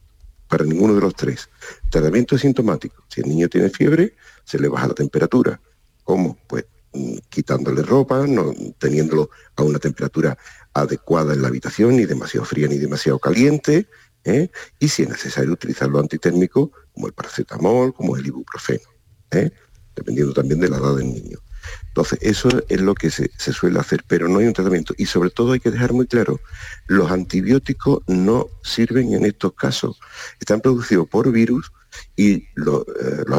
[0.47, 1.49] para ninguno de los tres.
[1.89, 3.03] tratamiento es sintomático.
[3.09, 5.59] Si el niño tiene fiebre, se le baja la temperatura.
[6.03, 6.37] ¿Cómo?
[6.47, 10.37] Pues mm, quitándole ropa, no teniéndolo a una temperatura
[10.73, 13.87] adecuada en la habitación, ni demasiado fría ni demasiado caliente,
[14.23, 14.49] ¿eh?
[14.79, 18.87] y si es necesario utilizar lo antitérmico, como el paracetamol, como el ibuprofeno,
[19.31, 19.51] ¿eh?
[19.95, 21.39] dependiendo también de la edad del niño.
[21.87, 24.93] Entonces, eso es lo que se, suele hacer, pero no hay un tratamiento.
[24.97, 26.39] Y sobre todo hay que dejar muy claro,
[26.87, 29.99] los antibióticos no sirven en estos casos.
[30.39, 31.71] Están producidos por virus
[32.15, 32.85] y eh, los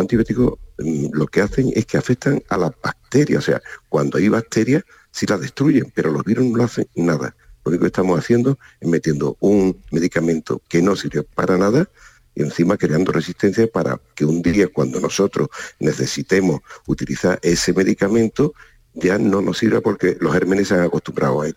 [0.01, 3.45] antibióticos mm, lo que hacen es que afectan a las bacterias.
[3.45, 7.37] O sea, cuando hay bacterias, sí las destruyen, pero los virus no hacen nada.
[7.65, 11.89] Lo único que estamos haciendo es metiendo un medicamento que no sirve para nada
[12.39, 15.49] y encima creando resistencia para que un día cuando nosotros
[15.81, 18.55] necesitemos utilizar ese medicamento
[18.95, 21.57] ya no nos sirva porque los gérmenes se han acostumbrado a él.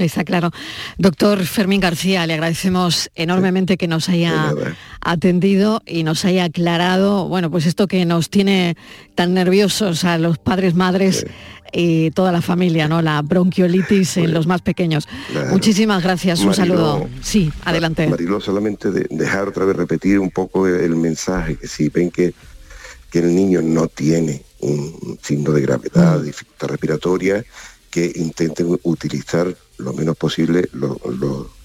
[0.00, 0.50] Está claro.
[0.96, 4.52] Doctor Fermín García, le agradecemos enormemente que nos haya
[5.00, 8.76] atendido y nos haya aclarado, bueno, pues esto que nos tiene
[9.14, 11.26] tan nerviosos a los padres, madres
[11.72, 13.02] y toda la familia, ¿no?
[13.02, 15.08] La bronquiolitis en los más pequeños.
[15.50, 17.08] Muchísimas gracias, un saludo.
[17.20, 18.06] Sí, adelante.
[18.08, 22.34] Marilo, solamente dejar otra vez repetir un poco el, mensaje, que si ven que,
[23.10, 26.24] que el niño no tiene un signo de gravedad, mm.
[26.24, 27.44] dificultad respiratoria,
[27.98, 30.96] que intenten utilizar lo menos posible los,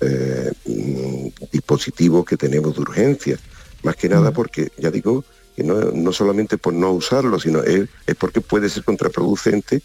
[0.01, 3.37] eh, mm, dispositivos que tenemos de urgencia.
[3.83, 4.33] Más que nada mm.
[4.33, 5.23] porque, ya digo,
[5.55, 9.81] que no, solamente por no usarlo, sino es, porque puede ser contraproducente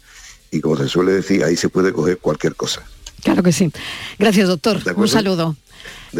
[0.51, 2.81] y como se suele decir, ahí se puede coger cualquier cosa.
[3.21, 3.71] Claro que sí.
[4.17, 4.79] Gracias, doctor.
[4.95, 5.55] Un saludo.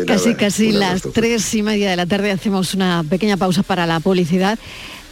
[0.05, 3.99] casi, casi las tres y media de la tarde hacemos una pequeña pausa para la
[3.99, 4.59] publicidad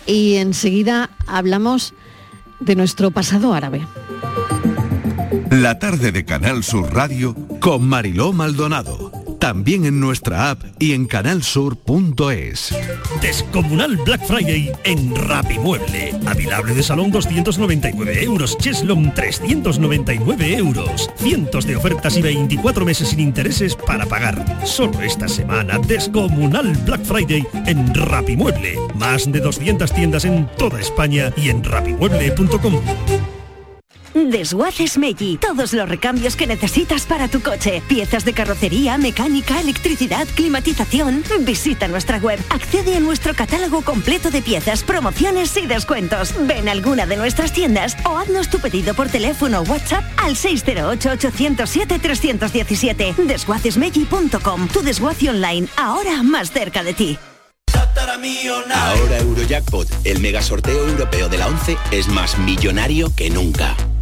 [0.05, 1.95] y enseguida hablamos
[2.59, 3.87] de nuestro pasado árabe.
[5.51, 9.11] La tarde de Canal Sur Radio con Mariló Maldonado
[9.47, 12.75] también en nuestra app y en canalsur.es.
[13.21, 16.13] Descomunal Black Friday en Rapimueble.
[16.25, 18.57] Avilable de salón 299 euros.
[18.57, 21.09] Cheslom 399 euros.
[21.15, 24.43] Cientos de ofertas y 24 meses sin intereses para pagar.
[24.65, 28.75] Solo esta semana, Descomunal Black Friday en Rapimueble.
[28.95, 33.36] Más de 200 tiendas en toda España y en rapimueble.com.
[34.13, 35.37] Desguaces Meggi.
[35.37, 37.83] Todos los recambios que necesitas para tu coche.
[37.87, 41.23] Piezas de carrocería, mecánica, electricidad, climatización.
[41.41, 42.39] Visita nuestra web.
[42.49, 46.33] Accede a nuestro catálogo completo de piezas, promociones y descuentos.
[46.47, 50.35] Ven a alguna de nuestras tiendas o haznos tu pedido por teléfono o WhatsApp al
[50.35, 53.15] 608-807-317.
[53.15, 54.67] Desguacesmeggi.com.
[54.67, 57.17] Tu desguace online, ahora más cerca de ti.
[58.73, 63.75] Ahora Eurojackpot, el mega sorteo europeo de la 11, es más millonario que nunca.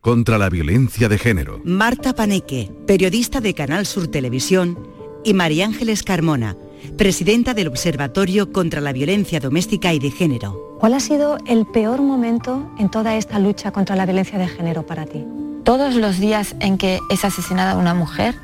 [0.00, 1.60] contra la violencia de género.
[1.64, 4.78] Marta Paneque, periodista de Canal Sur Televisión,
[5.24, 6.56] y María Ángeles Carmona,
[6.96, 10.76] presidenta del Observatorio contra la Violencia Doméstica y de Género.
[10.78, 14.86] ¿Cuál ha sido el peor momento en toda esta lucha contra la violencia de género
[14.86, 15.24] para ti?
[15.64, 18.36] Todos los días en que es asesinada una mujer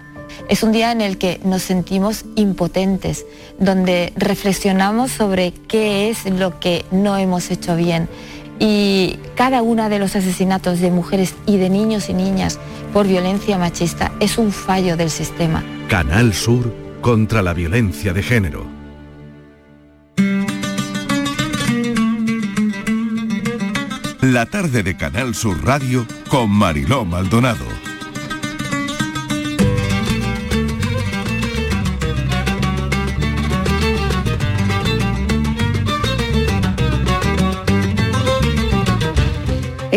[0.48, 3.24] es un día en el que nos sentimos impotentes,
[3.58, 8.08] donde reflexionamos sobre qué es lo que no hemos hecho bien
[8.58, 12.58] y cada uno de los asesinatos de mujeres y de niños y niñas
[12.92, 15.62] por violencia machista es un fallo del sistema.
[15.88, 18.64] Canal Sur contra la violencia de género.
[24.20, 27.93] La tarde de Canal Sur Radio con Mariló Maldonado.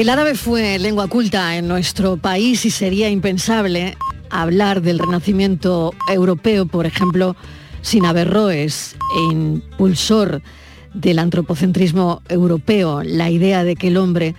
[0.07, 3.97] El árabe fue lengua culta en nuestro país y sería impensable
[4.29, 7.35] hablar del renacimiento europeo, por ejemplo,
[7.81, 8.95] sin Averroes,
[9.29, 10.41] impulsor
[10.93, 14.33] del antropocentrismo europeo, la idea de que el hombre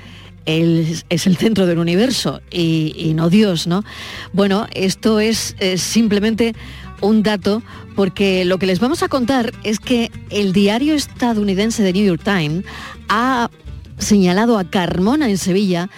[0.46, 3.84] es, el centro del universo y, no Dios, ¿no?
[4.32, 6.54] Bueno, esto es, es simplemente
[7.02, 7.62] un dato
[7.94, 12.22] porque lo que les vamos a contar es que el diario estadounidense de New York
[12.24, 12.64] Times
[13.10, 13.50] ha
[13.98, 15.90] señalado a Carmona en Sevilla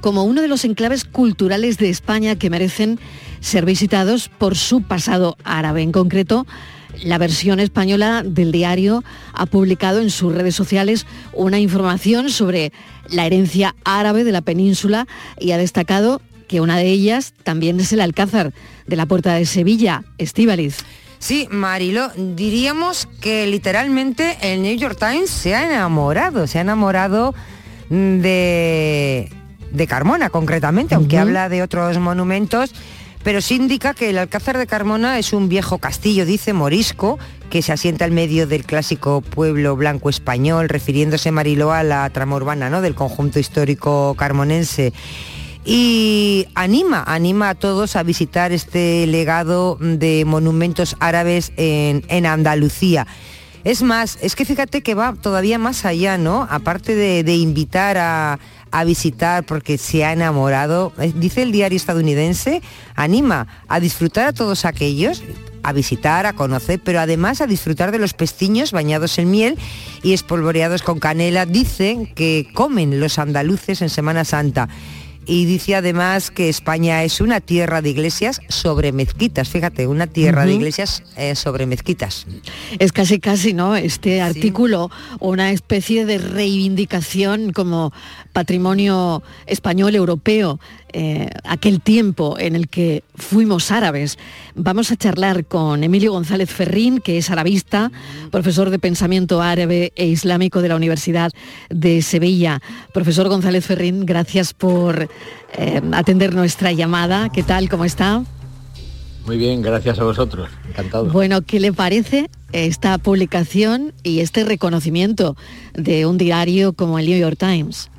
[0.00, 3.00] como uno de los enclaves culturales de España que merecen
[3.40, 5.82] ser visitados por su pasado árabe.
[5.82, 6.46] En concreto,
[7.02, 12.72] la versión española del diario ha publicado en sus redes sociales una información sobre
[13.10, 15.06] la herencia árabe de la península
[15.38, 18.52] y ha destacado que una de ellas también es el Alcázar
[18.86, 20.78] de la Puerta de Sevilla, Estíbaliz.
[21.18, 27.34] Sí, Marilo, diríamos que literalmente el New York Times se ha enamorado, se ha enamorado
[27.90, 29.30] de,
[29.72, 32.72] de Carmona concretamente, aunque habla de otros monumentos
[33.22, 37.18] pero sí indica que el Alcázar de Carmona es un viejo castillo, dice Morisco,
[37.50, 42.36] que se asienta al medio del clásico pueblo blanco español, refiriéndose Mariló a la trama
[42.36, 42.80] urbana ¿no?
[42.80, 44.92] del conjunto histórico carmonense.
[45.64, 53.06] Y anima, anima a todos a visitar este legado de monumentos árabes en, Andalucía.
[53.64, 56.46] Es más, es que fíjate que va todavía más allá, ¿no?
[56.48, 58.38] Aparte de invitar a,
[58.70, 60.92] a visitar porque se ha enamorado.
[60.98, 62.62] Eh, dice el diario estadounidense,
[62.94, 65.22] anima a disfrutar a todos aquellos
[65.64, 69.58] a visitar, a conocer, pero además a disfrutar de los pestiños bañados en miel
[70.02, 71.44] y espolvoreados con canela.
[71.44, 74.68] Dicen que comen los andaluces en Semana Santa
[75.28, 80.46] y dice además que España es una tierra de iglesias sobre mezquitas, fíjate, una tierra
[80.46, 82.26] de iglesias eh, sobre mezquitas.
[82.78, 83.76] Es casi casi, ¿no?
[83.76, 87.92] Este artículo, una especie de reivindicación como
[88.32, 90.58] patrimonio español europeo
[90.92, 94.18] eh, aquel tiempo en el que fuimos árabes.
[94.54, 97.90] Vamos a charlar con Emilio González Ferrín, que es arabista,
[98.30, 101.30] profesor de pensamiento árabe e islámico de la Universidad
[101.70, 102.60] de Sevilla.
[102.92, 105.08] Profesor González Ferrín, gracias por
[105.56, 107.28] eh, atender nuestra llamada.
[107.28, 107.68] ¿Qué tal?
[107.68, 108.24] ¿Cómo está?
[109.26, 110.48] Muy bien, gracias a vosotros.
[110.70, 111.04] Encantado.
[111.06, 115.36] Bueno, ¿qué le parece esta publicación y este reconocimiento
[115.74, 117.90] de un diario como el New York Times?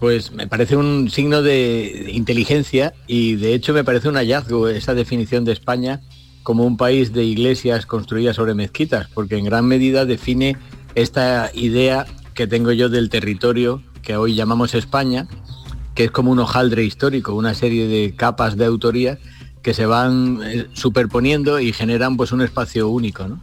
[0.00, 4.94] Pues me parece un signo de inteligencia y de hecho me parece un hallazgo esa
[4.94, 6.00] definición de España
[6.42, 10.56] como un país de iglesias construidas sobre mezquitas, porque en gran medida define
[10.94, 15.28] esta idea que tengo yo del territorio que hoy llamamos España,
[15.94, 19.18] que es como un hojaldre histórico, una serie de capas de autoría
[19.62, 23.28] que se van eh, superponiendo y generan pues un espacio único.
[23.28, 23.40] ¿no?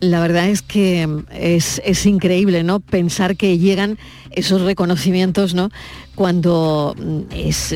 [0.00, 2.78] La verdad es que es, increíble, ¿no?
[2.78, 3.98] Pensar que llegan
[4.30, 5.70] esos reconocimientos, ¿no?
[6.14, 6.94] Cuando
[7.34, 7.74] es,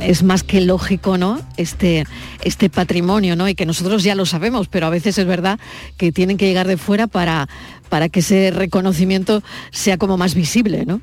[0.00, 1.40] es, más que lógico, ¿no?
[1.56, 2.04] Este,
[2.44, 3.48] este patrimonio, ¿no?
[3.48, 5.58] Y que nosotros ya lo sabemos, pero a veces es verdad
[5.96, 7.48] que tienen que llegar de fuera para,
[7.88, 11.00] para que ese reconocimiento sea como más visible, ¿no?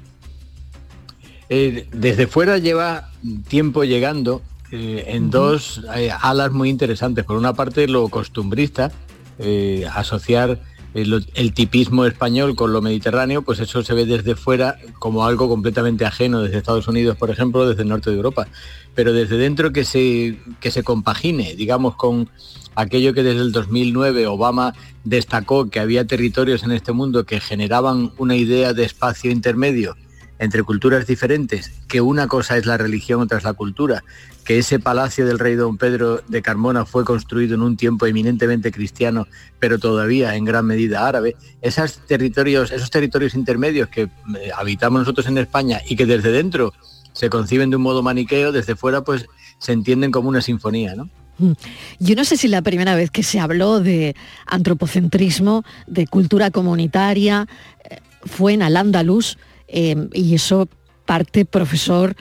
[1.50, 3.12] Eh, desde fuera lleva
[3.48, 7.26] tiempo llegando eh, en dos eh, alas muy interesantes.
[7.26, 8.92] Por una parte, lo costumbrista,
[9.40, 10.60] eh, asociar
[10.94, 16.06] el, tipismo español con lo mediterráneo, pues eso se ve desde fuera como algo completamente
[16.06, 18.48] ajeno, desde Estados Unidos, por ejemplo, desde el norte de Europa.
[18.94, 22.30] Pero desde dentro que se, que se compagine, digamos, con
[22.76, 28.12] aquello que desde el 2009 Obama destacó que había territorios en este mundo que generaban
[28.18, 29.96] una idea de espacio intermedio
[30.40, 34.04] entre culturas diferentes, que una cosa es la religión, otra es la cultura,
[34.44, 38.72] que ese palacio del rey don Pedro de Carmona fue construido en un tiempo eminentemente
[38.72, 39.28] cristiano,
[39.60, 44.10] pero todavía en gran medida árabe, esos territorios, esos territorios intermedios que eh,
[44.56, 46.74] habitamos nosotros en España y que desde dentro
[47.14, 49.26] se conciben de un modo maniqueo, desde fuera pues
[49.60, 51.10] se entienden como una sinfonía, ¿no?
[51.38, 51.54] Mm.
[52.00, 57.48] Yo no sé si la primera vez que se habló de antropocentrismo, de cultura comunitaria,
[57.90, 60.68] eh, fue en Al-Ándalus, eh, y eso
[61.06, 62.16] parte, profesor,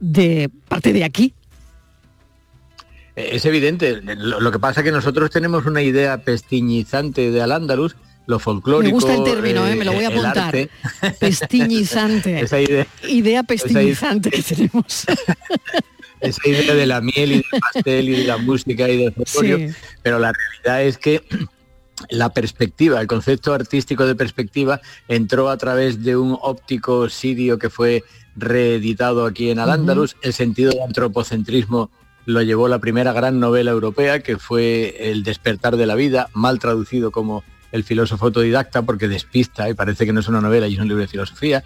[0.00, 1.34] de parte de aquí,
[3.16, 4.00] es evidente.
[4.02, 7.96] Lo, que pasa es que nosotros tenemos una idea pestiñizante de Al-Ándalus,
[8.26, 8.88] lo folclórico.
[8.88, 10.68] Me gusta el término, eh, me lo voy a apuntar.
[11.18, 12.40] Pestiñizante.
[12.40, 12.86] esa idea.
[13.08, 15.06] Idea pestiñizante que tenemos.
[16.20, 19.74] esa idea de la miel y del pastel y de la música y del folclore.
[20.02, 21.22] Pero la realidad es que
[22.10, 27.70] la perspectiva, el concepto artístico de perspectiva entró a través de un óptico sirio que
[27.70, 28.04] fue
[28.36, 31.90] reeditado aquí en Al-Ándalus, el sentido de antropocentrismo
[32.26, 36.58] lo llevó la primera gran novela europea, que fue El despertar de la vida, mal
[36.58, 40.74] traducido como El filósofo autodidacta, porque despista y parece que no es una novela y
[40.74, 41.64] es un libro de filosofía.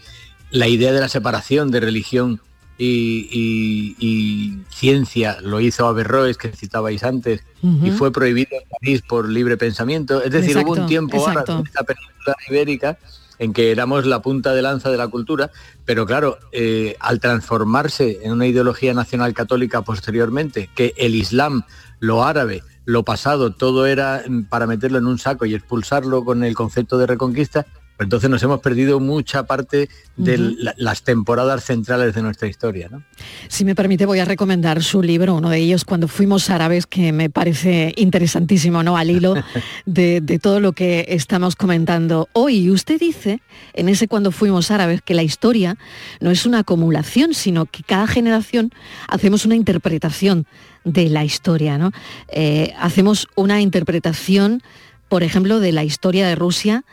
[0.53, 2.41] la idea de la separación de religión
[2.77, 9.57] y, ciencia lo hizo Averroes, que citabais antes, y fue prohibido en París por libre
[9.57, 10.23] pensamiento.
[10.23, 12.99] Es decir, hubo un tiempo ahora en esta península ibérica
[13.41, 15.51] en que éramos la punta de lanza de la cultura,
[15.87, 21.65] pero claro, eh, al transformarse en una ideología nacional católica posteriormente, que el Islam,
[22.01, 26.45] lo árabe, lo pasado, todo era mm, para meterlo en un saco y expulsarlo con
[26.45, 27.67] el concepto de reconquista,
[28.01, 30.39] entonces nos hemos perdido mucha parte de
[30.77, 32.89] las temporadas centrales de nuestra historia.
[32.91, 33.03] ¿no?
[33.49, 37.13] Si me permite, voy a recomendar su libro, uno de ellos, Cuando fuimos árabes, que
[37.13, 38.97] me parece interesantísimo, ¿no?
[38.97, 39.35] Al hilo
[39.87, 42.71] de, de todo lo que estamos comentando hoy.
[42.71, 43.43] Usted dice,
[43.75, 45.77] en ese Cuando fuimos árabes, que la historia
[46.21, 48.73] no es una acumulación, sino que cada generación
[49.09, 50.47] hacemos una interpretación
[50.85, 51.93] de la historia, ¿no?
[52.29, 54.63] Eh, hacemos una interpretación,
[55.09, 56.85] por ejemplo, de la historia de Rusia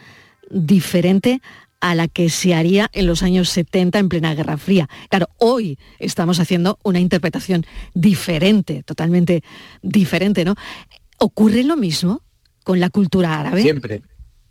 [0.49, 1.41] diferente
[1.79, 4.89] a la que se haría en los años 70 en plena Guerra Fría.
[5.09, 9.43] Claro, hoy estamos haciendo una interpretación diferente, totalmente
[9.81, 10.55] diferente, ¿no?
[11.19, 12.23] ¿Ocurre lo mismo
[12.63, 13.61] con la cultura árabe?
[13.61, 14.01] Siempre,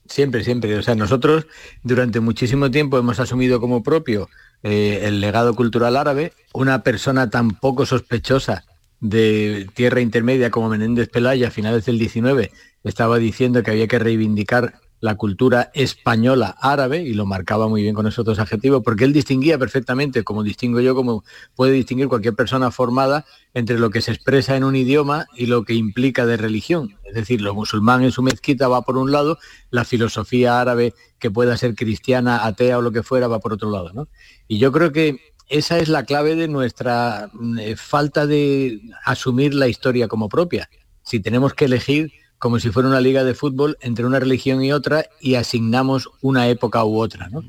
[0.08, 0.76] siempre, siempre.
[0.76, 1.46] O sea, nosotros
[1.82, 4.28] durante muchísimo tiempo hemos asumido como propio
[4.62, 6.32] eh, el legado cultural árabe.
[6.52, 8.64] Una persona tan poco sospechosa
[9.00, 12.50] de tierra intermedia como Menéndez Pelaya a finales del 19
[12.82, 17.94] estaba diciendo que había que reivindicar la cultura española árabe, y lo marcaba muy bien
[17.94, 21.24] con esos dos adjetivos, porque él distinguía perfectamente, como distingo yo, como
[21.54, 23.24] puede distinguir cualquier persona formada,
[23.54, 26.96] entre lo que se expresa en un idioma y lo que implica de religión.
[27.04, 29.38] Es decir, lo musulmán en su mezquita va por un lado,
[29.70, 33.70] la filosofía árabe, que pueda ser cristiana, atea o lo que fuera, va por otro
[33.70, 33.92] lado.
[33.92, 34.08] ¿no?
[34.48, 35.18] Y yo creo que
[35.48, 37.30] esa es la clave de nuestra
[37.60, 40.68] eh, falta de asumir la historia como propia.
[41.02, 44.72] Si tenemos que elegir como si fuera una liga de fútbol entre una religión y
[44.72, 47.28] otra y asignamos una época u otra.
[47.28, 47.42] ¿no?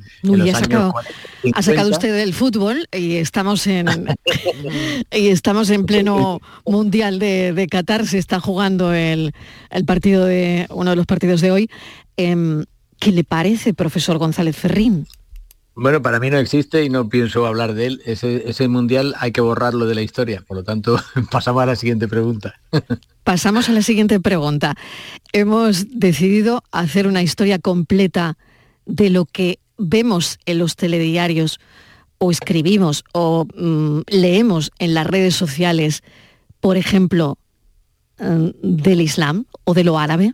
[1.53, 3.87] ha, sacado, usted el fútbol y estamos en
[5.11, 9.33] y estamos en pleno mundial de, Qatar, se está jugando el,
[9.85, 11.69] partido de uno de los partidos de hoy.
[12.15, 12.65] Em,
[12.99, 15.07] ¿Qué le parece, profesor González Ferrín?
[15.79, 18.01] Bueno, para mí no existe y no pienso hablar de él.
[18.03, 20.43] Ese, mundial hay que borrarlo de la historia.
[20.47, 20.99] Por lo tanto,
[21.31, 22.55] pasamos a la siguiente pregunta.
[23.27, 24.75] Pasamos a la siguiente pregunta.
[25.33, 28.37] Hemos decidido hacer una historia completa
[28.85, 31.59] de lo que vemos en los telediarios
[32.19, 36.03] o escribimos o mm, leemos en las redes sociales,
[36.61, 37.37] por ejemplo,
[38.17, 40.31] mm, del Islam o de lo árabe.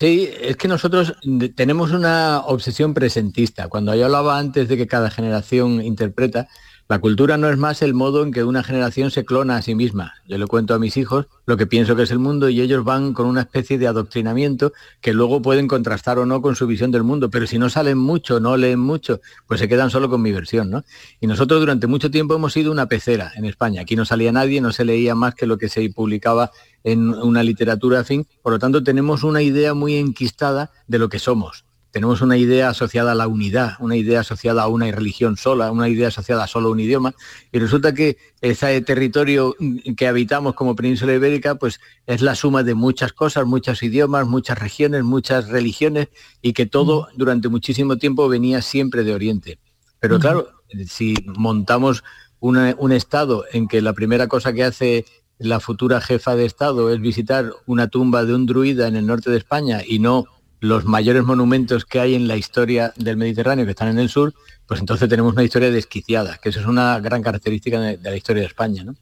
[0.00, 1.14] Sí, es que nosotros
[1.54, 3.68] tenemos una obsesión presentista.
[3.68, 6.48] Cuando yo hablaba antes de que cada generación interpreta,
[6.86, 9.74] la cultura no es más el modo en que una generación se clona a sí
[9.74, 10.16] misma.
[10.26, 12.84] Yo le cuento a mis hijos lo que pienso que es el mundo y ellos
[12.84, 16.90] van con una especie de adoctrinamiento que luego pueden contrastar o no con su visión
[16.90, 20.20] del mundo, pero si no salen mucho, no leen mucho, pues se quedan solo con
[20.20, 20.84] mi versión, ¿no?
[21.20, 23.80] Y nosotros durante mucho tiempo hemos sido una pecera en España.
[23.80, 26.50] Aquí no salía nadie, no se leía más que lo que se publicaba
[26.82, 31.18] en una literatura fin, por lo tanto tenemos una idea muy enquistada de lo que
[31.18, 31.64] somos
[31.94, 35.88] tenemos una idea asociada a la unidad, una idea asociada a una religión sola, una
[35.88, 37.14] idea asociada a solo un idioma,
[37.52, 39.54] y resulta que ese territorio
[39.96, 44.58] que habitamos como península ibérica, pues es la suma de muchas cosas, muchos idiomas, muchas
[44.58, 46.08] regiones, muchas religiones,
[46.42, 49.60] y que todo durante muchísimo tiempo venía siempre de Oriente.
[50.00, 50.48] Pero claro,
[50.88, 52.02] si montamos
[52.40, 55.04] un Estado en que la primera cosa que hace
[55.38, 59.30] la futura jefa de Estado es visitar una tumba de un druida en el norte
[59.30, 60.26] de España y no
[60.64, 64.32] los mayores monumentos que hay en la historia del Mediterráneo, que están en el sur,
[64.66, 68.40] pues entonces tenemos una historia desquiciada, que eso es una gran característica de, la historia
[68.40, 68.82] de España.
[68.82, 68.94] ¿no?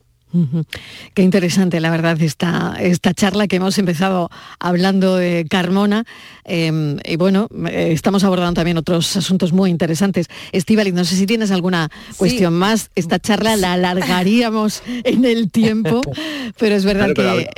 [1.14, 6.04] Qué interesante, la verdad, esta, esta charla que hemos empezado hablando de Carmona.
[6.44, 10.26] Em, y bueno, eh, estamos abordando también otros asuntos muy interesantes.
[10.50, 12.90] Estivali, no sé si tienes alguna cuestión más.
[12.96, 16.00] Esta charla la alargaríamos en el tiempo,
[16.58, 17.48] pero es verdad que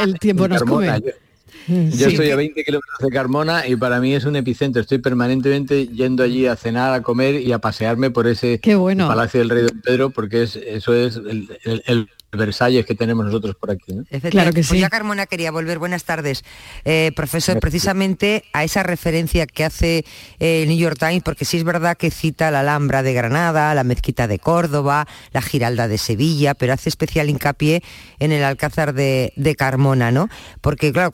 [0.00, 0.86] el, tiempo nos come.
[0.86, 1.23] Yo
[1.68, 4.82] estoy a 20 kilómetros de Carmona y para mí es un epicentro.
[4.82, 8.60] Estoy permanentemente yendo allí a cenar, a comer y a pasearme por ese
[9.08, 13.70] Palacio del Rey Don Pedro porque es, eso es el Versalles que tenemos nosotros por
[13.70, 13.92] aquí.
[14.30, 14.82] Claro que pues sí.
[14.88, 15.78] Carmona quería volver.
[15.78, 16.44] Buenas tardes,
[16.84, 17.58] eh, profesor.
[17.60, 20.04] Precisamente a esa referencia que hace
[20.38, 23.74] eh, el New York Times, porque sí es verdad que cita la Alhambra de Granada,
[23.74, 27.82] la Mezquita de Córdoba, la Giralda de Sevilla, pero hace especial hincapié
[28.18, 30.28] en el Alcázar de, Carmona, ¿no?
[30.60, 31.12] Porque claro,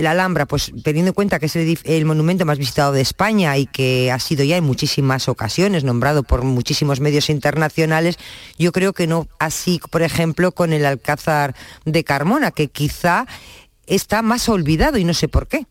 [0.00, 3.66] la Alhambra, pues teniendo en cuenta que es el, monumento más visitado de España y
[3.66, 8.18] que ha sido ya en muchísimas ocasiones nombrado por muchísimos medios internacionales,
[8.58, 11.54] yo creo que no así, por ejemplo, con el Alcázar
[11.84, 13.26] de Carmona, que quizá
[13.86, 15.66] está más olvidado y no sé por qué.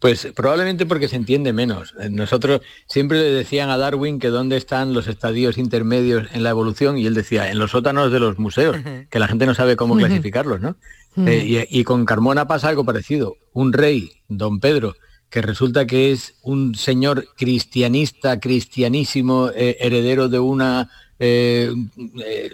[0.00, 1.94] Pues probablemente porque se entiende menos.
[2.00, 6.50] Eh, nosotros siempre le decían a Darwin que dónde están los estadios intermedios en la
[6.50, 8.76] evolución y él decía, en los sótanos de los museos,
[9.08, 10.76] que la gente no sabe cómo clasificarlos, ¿no?
[11.16, 13.36] Eh, y, y con Carmona pasa algo parecido.
[13.52, 14.96] Un rey, don Pedro,
[15.34, 21.72] que resulta que es un señor cristianista, cristianísimo, eh, heredero de una, eh,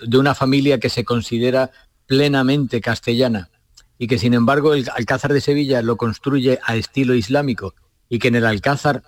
[0.07, 1.71] de una familia que se considera
[2.07, 3.51] plenamente castellana
[3.99, 7.75] y que sin embargo el Alcázar de Sevilla lo construye a estilo islámico
[8.09, 9.03] y que en el Alcázar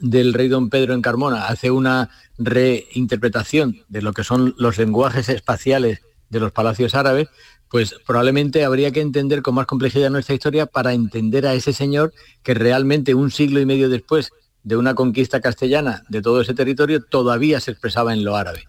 [0.00, 5.28] del rey don Pedro en Carmona hace una reinterpretación de lo que son los lenguajes
[5.28, 7.28] espaciales de los palacios árabes,
[7.68, 12.12] pues probablemente habría que entender con más complejidad nuestra historia para entender a ese señor
[12.42, 14.32] que realmente un siglo y medio después
[14.62, 18.64] de una conquista castellana de todo ese territorio todavía se expresaba en lo árabe.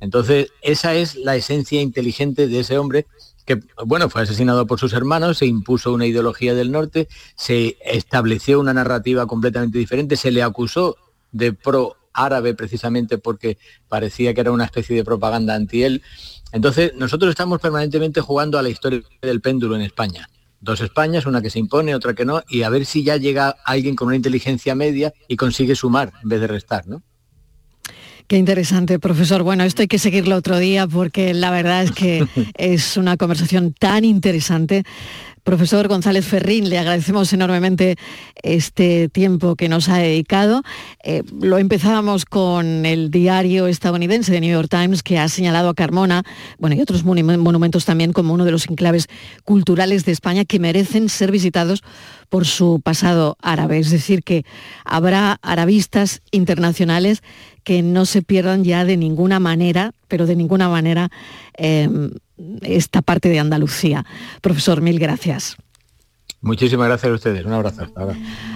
[0.00, 3.06] Entonces, esa es la esencia inteligente de ese hombre
[3.44, 8.60] que, bueno, fue asesinado por sus hermanos, se impuso una ideología del norte, se estableció
[8.60, 10.96] una narrativa completamente diferente, se le acusó
[11.32, 16.02] de pro árabe precisamente porque parecía que era una especie de propaganda anti él.
[16.52, 20.28] Entonces, nosotros estamos permanentemente jugando a la historia del péndulo en España.
[20.60, 23.56] Dos Españas, una que se impone, otra que no, y a ver si ya llega
[23.64, 27.02] alguien con una inteligencia media y consigue sumar en vez de restar, ¿no?
[28.28, 29.42] Qué interesante, profesor.
[29.42, 32.26] Bueno, esto hay que seguirlo otro día porque la verdad es que
[32.58, 34.84] es una conversación tan interesante.
[35.44, 37.96] Profesor González Ferrín, le agradecemos enormemente
[38.42, 40.62] este tiempo que nos ha dedicado.
[41.02, 45.74] Eh, lo empezábamos con el diario estadounidense de New York Times que ha señalado a
[45.74, 46.22] Carmona,
[46.58, 49.06] bueno, y otros monumentos también como uno de los enclaves
[49.42, 51.82] culturales de España que merecen ser visitados
[52.28, 53.78] por su pasado árabe.
[53.78, 54.44] Es decir, que
[54.84, 57.22] habrá arabistas internacionales
[57.64, 61.10] que no se pierdan ya de ninguna manera, pero de ninguna manera,
[61.54, 62.10] em,
[62.62, 64.04] esta parte de Andalucía.
[64.40, 65.56] Profesor, mil gracias.
[66.40, 67.44] Muchísimas gracias a ustedes.
[67.44, 67.82] Un abrazo.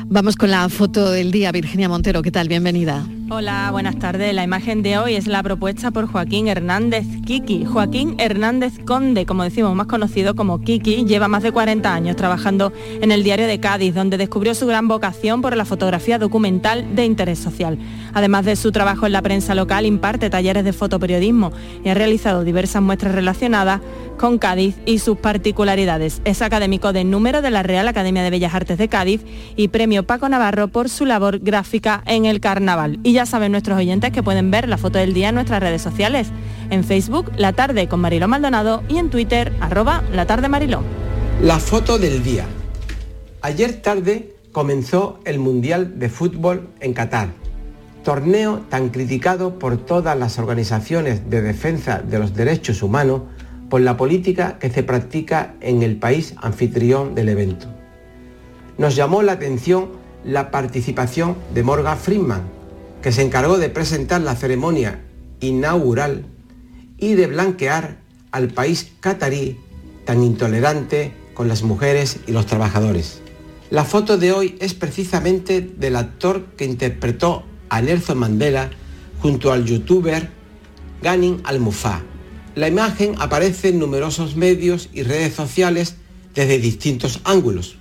[0.06, 1.50] Vamos con la foto del día.
[1.50, 2.46] Virginia Montero, ¿qué tal?
[2.46, 3.04] Bienvenida.
[3.28, 4.32] Hola, buenas tardes.
[4.34, 7.64] La imagen de hoy es la propuesta por Joaquín Hernández Kiki.
[7.64, 12.72] Joaquín Hernández Conde, como decimos, más conocido como Kiki, lleva más de 40 años trabajando
[13.00, 17.04] en el diario de Cádiz, donde descubrió su gran vocación por la fotografía documental de
[17.04, 17.78] interés social.
[18.14, 21.52] Además de su trabajo en la prensa local, imparte talleres de fotoperiodismo
[21.84, 23.80] y ha realizado diversas muestras relacionadas
[24.18, 26.22] con Cádiz y sus particularidades.
[26.24, 29.22] Es académico de número de la Real Academia de Bellas Artes de Cádiz
[29.56, 33.00] y premio Paco Navarro por su labor gráfica en el carnaval.
[33.02, 35.82] Y ya saben nuestros oyentes que pueden ver la foto del día en nuestras redes
[35.82, 36.28] sociales.
[36.70, 40.82] En Facebook, La Tarde con Mariló Maldonado y en Twitter, arroba La Tarde Mariló.
[41.42, 42.46] La foto del día.
[43.40, 47.41] Ayer tarde comenzó el Mundial de Fútbol en Qatar.
[48.02, 53.22] Torneo tan criticado por todas las organizaciones de defensa de los derechos humanos
[53.70, 57.66] por la política que se practica en el país anfitrión del evento.
[58.76, 59.90] Nos llamó la atención
[60.24, 62.42] la participación de Morgan Friedman,
[63.00, 65.00] que se encargó de presentar la ceremonia
[65.40, 66.26] inaugural
[66.98, 67.98] y de blanquear
[68.30, 69.58] al país catarí
[70.04, 73.20] tan intolerante con las mujeres y los trabajadores.
[73.70, 78.70] La foto de hoy es precisamente del actor que interpretó a Nelson Mandela
[79.20, 80.30] junto al youtuber
[81.02, 82.02] Ganin Al-Mufa
[82.54, 85.96] la imagen aparece en numerosos medios y redes sociales
[86.34, 87.76] desde distintos ángulos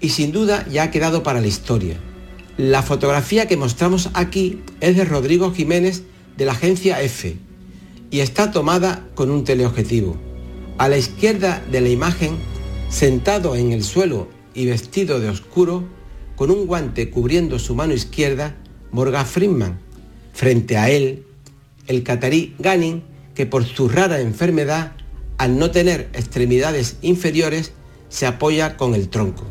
[0.00, 1.98] y sin duda ya ha quedado para la historia.
[2.58, 6.02] La fotografía que mostramos aquí es de Rodrigo Jiménez
[6.36, 7.38] de la agencia F
[8.10, 10.18] y está tomada con un teleobjetivo.
[10.76, 12.36] A la izquierda de la imagen,
[12.90, 15.84] sentado en el suelo y vestido de oscuro,
[16.36, 18.56] con un guante cubriendo su mano izquierda,
[18.92, 19.80] Morgan Friedman.
[20.34, 21.24] Frente a él,
[21.86, 23.02] el catarí Ganin
[23.34, 24.92] que por su rara enfermedad,
[25.38, 27.72] al no tener extremidades inferiores,
[28.08, 29.44] se apoya con el tronco.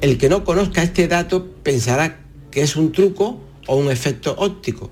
[0.00, 2.20] El que no conozca este dato pensará
[2.50, 4.90] que es un truco o un efecto óptico.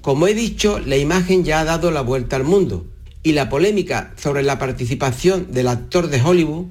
[0.00, 2.86] Como he dicho, la imagen ya ha dado la vuelta al mundo
[3.24, 6.66] y la polémica sobre la participación del actor de Hollywood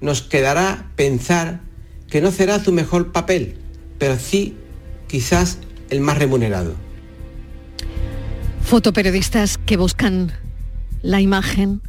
[0.00, 1.60] nos quedará pensar
[2.08, 3.58] que no será su mejor papel,
[3.98, 4.56] pero sí
[5.06, 5.58] quizás
[5.92, 6.74] el más remunerado.
[8.64, 10.32] Fotoperiodistas que buscan
[11.02, 11.82] la imagen,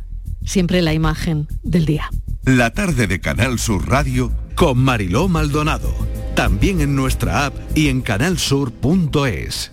[0.45, 2.10] siempre la imagen del día.
[2.43, 5.93] La tarde de Canal Sur Radio con Mariló Maldonado.
[6.36, 9.72] También en nuestra app y en canalsur.es.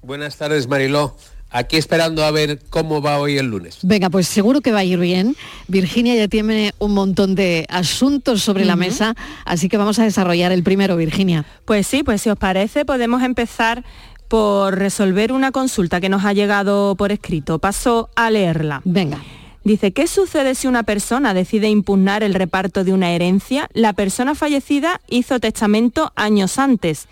[0.01, 1.15] Buenas tardes, Mariló.
[1.53, 3.77] Aquí esperando a ver cómo va hoy el lunes.
[3.83, 5.35] Venga, pues seguro que va a ir bien.
[5.67, 10.51] Virginia ya tiene un montón de asuntos sobre la mesa, así que vamos a desarrollar
[10.51, 11.45] el primero, Virginia.
[11.65, 13.83] Pues sí, pues si os parece podemos empezar
[14.27, 17.59] por resolver una consulta que nos ha llegado por escrito.
[17.59, 18.81] Paso a leerla.
[18.83, 19.19] Venga.
[19.63, 23.69] Dice, ¿qué sucede si una persona decide impugnar el reparto de una herencia?
[23.73, 27.07] La persona fallecida hizo testamento años antes.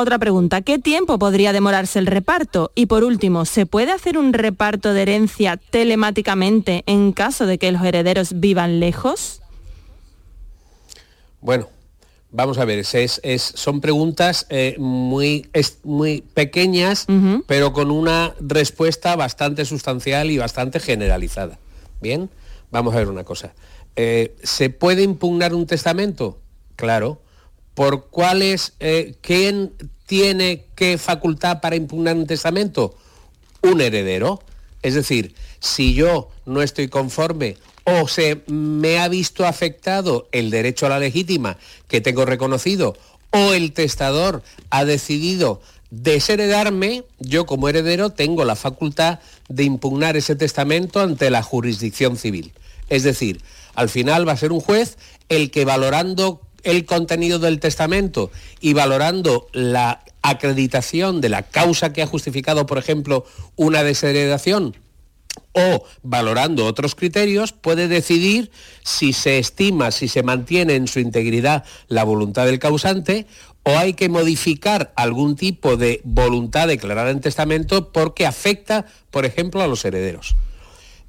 [0.00, 2.70] Otra pregunta, ¿qué tiempo podría demorarse el reparto?
[2.76, 7.72] Y por último, ¿se puede hacer un reparto de herencia telemáticamente en caso de que
[7.72, 9.42] los herederos vivan lejos?
[11.40, 11.68] Bueno,
[12.30, 12.94] vamos a ver, es,
[13.24, 17.04] es, son preguntas eh, muy, es, muy pequeñas,
[17.48, 21.58] pero con una respuesta bastante sustancial y bastante generalizada.
[22.00, 22.30] Bien,
[22.70, 23.52] vamos a ver una cosa.
[23.96, 26.38] Eh, ¿Se puede impugnar un testamento?
[26.76, 27.20] Claro
[27.78, 29.72] por cuál es, eh, quién
[30.04, 32.96] tiene qué facultad para impugnar un testamento.
[33.62, 34.42] Un heredero.
[34.82, 40.86] Es decir, si yo no estoy conforme o se me ha visto afectado el derecho
[40.86, 41.56] a la legítima
[41.86, 42.96] que tengo reconocido
[43.30, 45.62] o el testador ha decidido
[45.92, 52.52] desheredarme, yo como heredero tengo la facultad de impugnar ese testamento ante la jurisdicción civil.
[52.88, 53.40] Es decir,
[53.76, 54.98] al final va a ser un juez
[55.28, 58.30] el que valorando el contenido del testamento
[58.60, 63.24] y valorando la acreditación de la causa que ha justificado, por ejemplo,
[63.56, 64.76] una desheredación
[65.52, 68.50] o valorando otros criterios, puede decidir
[68.82, 73.26] si se estima, si se mantiene en su integridad la voluntad del causante
[73.62, 79.62] o hay que modificar algún tipo de voluntad declarada en testamento porque afecta, por ejemplo,
[79.62, 80.36] a los herederos.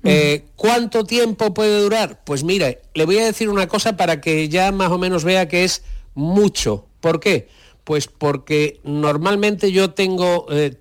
[0.03, 2.21] Eh, ¿Cuánto tiempo puede durar?
[2.23, 5.47] Pues mire, le voy a decir una cosa para que ya más o menos vea
[5.47, 5.83] que es
[6.15, 6.85] mucho.
[7.01, 7.49] ¿Por qué?
[7.83, 10.75] Pues porque normalmente yo tengo eh,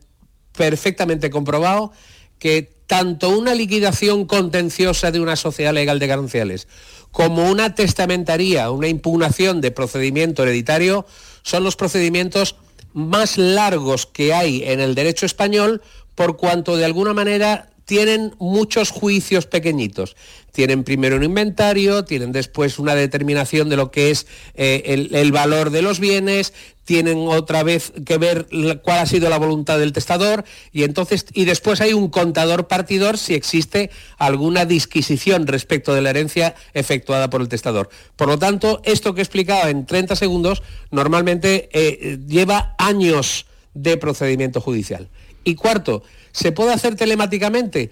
[0.56, 1.92] perfectamente comprobado
[2.38, 6.68] que tanto una liquidación contenciosa de una sociedad legal de gananciales
[7.10, 11.06] como una testamentaría, una impugnación de procedimiento hereditario,
[11.42, 12.56] son los procedimientos
[12.92, 15.82] más largos que hay en el derecho español
[16.14, 20.14] por cuanto de alguna manera tienen muchos juicios pequeñitos.
[20.52, 24.26] Tienen primero un inventario, tienen después una determinación de lo que es
[24.56, 26.52] eh, el, valor de los bienes,
[26.84, 28.46] tienen otra vez que ver
[28.82, 33.16] cuál ha sido la voluntad del testador y entonces y después hay un contador partidor
[33.16, 37.88] si existe alguna disquisición respecto de la herencia efectuada por el testador.
[38.16, 43.96] Por lo tanto, esto que he explicado en 30 segundos normalmente eh, lleva años de
[43.96, 45.08] procedimiento judicial.
[45.42, 46.02] Y cuarto,
[46.38, 47.90] ¿se puede hacer telemáticamente?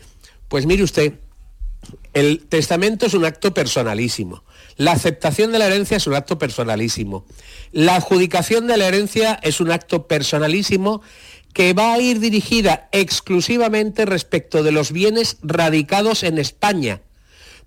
[0.49, 1.15] Pues mire usted,
[2.13, 4.45] el testamento es un acto personalísimo.
[4.77, 7.27] La aceptación de la herencia es un acto personalísimo.
[7.73, 11.03] La adjudicación de la herencia es un acto personalísimo
[11.55, 17.01] que va a ir dirigida exclusivamente respecto de los bienes radicados en España.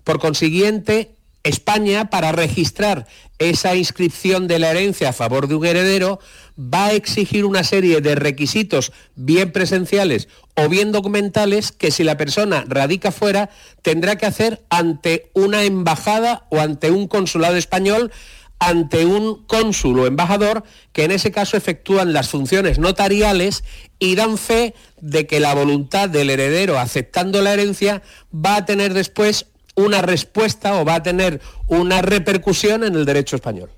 [0.02, 3.06] Por consiguiente, España, para registrar
[3.40, 6.20] esa inscripción de la herencia a favor de un heredero,
[6.58, 12.18] va a exigir una serie de requisitos bien presenciales o bien documentales que si la
[12.18, 13.48] persona radica fuera
[13.82, 18.12] tendrá que hacer ante una embajada o ante un consulado español
[18.58, 23.64] ante un cónsul o embajador que en ese caso efectúan las funciones notariales
[23.98, 28.02] y dan fe de que la voluntad del heredero aceptando la herencia
[28.34, 29.46] va a tener después
[29.80, 33.70] una respuesta o va a tener una repercusión en el derecho español.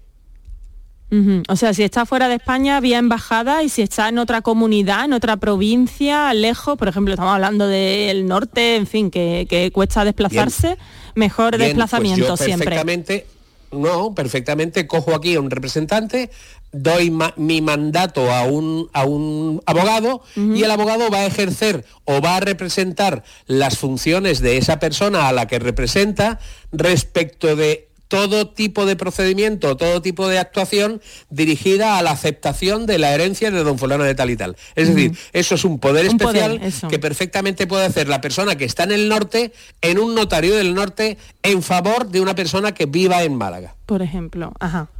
[1.48, 5.04] O sea, si está fuera de España, vía embajada, y si está en otra comunidad,
[5.04, 10.78] en otra provincia, lejos, por ejemplo, estamos hablando del norte, en fin, que, cuesta desplazarse,
[11.14, 13.26] mejor pues desplazamiento perfectamente,
[13.72, 16.30] No, perfectamente cojo aquí a un representante,
[16.72, 22.20] doy mi mandato a un, a un abogado y el abogado va a ejercer o
[22.20, 26.40] va a representar las funciones de esa persona a la que representa
[26.72, 31.00] respecto de todo tipo de procedimiento, todo tipo de actuación
[31.30, 34.54] dirigida a la aceptación de la herencia de don fulano de tal y tal.
[34.74, 36.60] Es decir, eso es un poder especial
[36.90, 40.74] que perfectamente puede hacer la persona que está en el norte en un notario del
[40.74, 43.76] norte en favor de una persona que viva en Málaga.
[43.86, 44.90] Por ejemplo, ajá.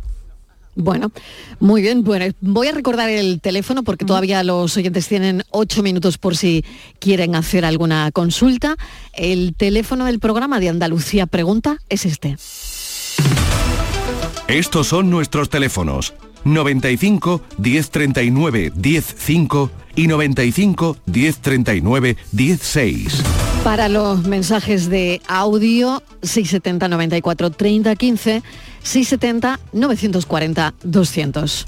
[0.74, 1.12] Bueno,
[1.60, 2.02] muy bien.
[2.02, 6.64] Bueno, voy a recordar el teléfono porque todavía los oyentes tienen ocho minutos por si
[6.98, 8.76] quieren hacer alguna consulta.
[9.12, 12.36] El teléfono del programa de Andalucía Pregunta es este.
[14.48, 16.14] Estos son nuestros teléfonos
[16.44, 23.22] 95 1039 105 y 95 1039 16.
[23.62, 28.42] Para los mensajes de audio 670 94 30 15
[28.82, 31.66] 670 940 200.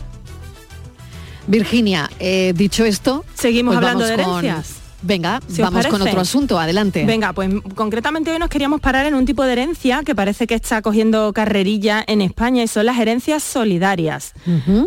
[1.47, 4.85] Virginia, eh, dicho esto, seguimos pues hablando de herencias.
[5.07, 7.05] Venga, vamos con otro asunto, adelante.
[7.05, 10.55] Venga, pues concretamente hoy nos queríamos parar en un tipo de herencia que parece que
[10.55, 14.33] está cogiendo carrerilla en España y son las herencias solidarias.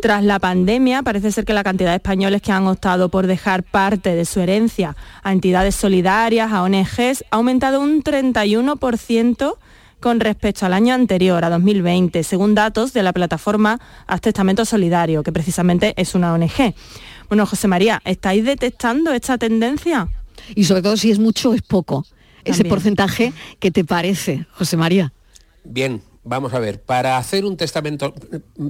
[0.01, 3.61] Tras la pandemia parece ser que la cantidad de españoles que han optado por dejar
[3.61, 9.55] parte de su herencia a entidades solidarias, a ONGs, ha aumentado un 31%
[9.99, 15.23] con respecto al año anterior, a 2020, según datos de la plataforma Haz Testamento Solidario,
[15.23, 16.73] que precisamente es una ONG.
[17.29, 20.07] Bueno, José María, ¿estáis detectando esta tendencia?
[20.55, 22.05] Y sobre todo si es mucho o es poco.
[22.45, 25.11] Ese porcentaje que te parece, José María.
[25.65, 28.13] Bien, vamos a ver, para hacer un testamento,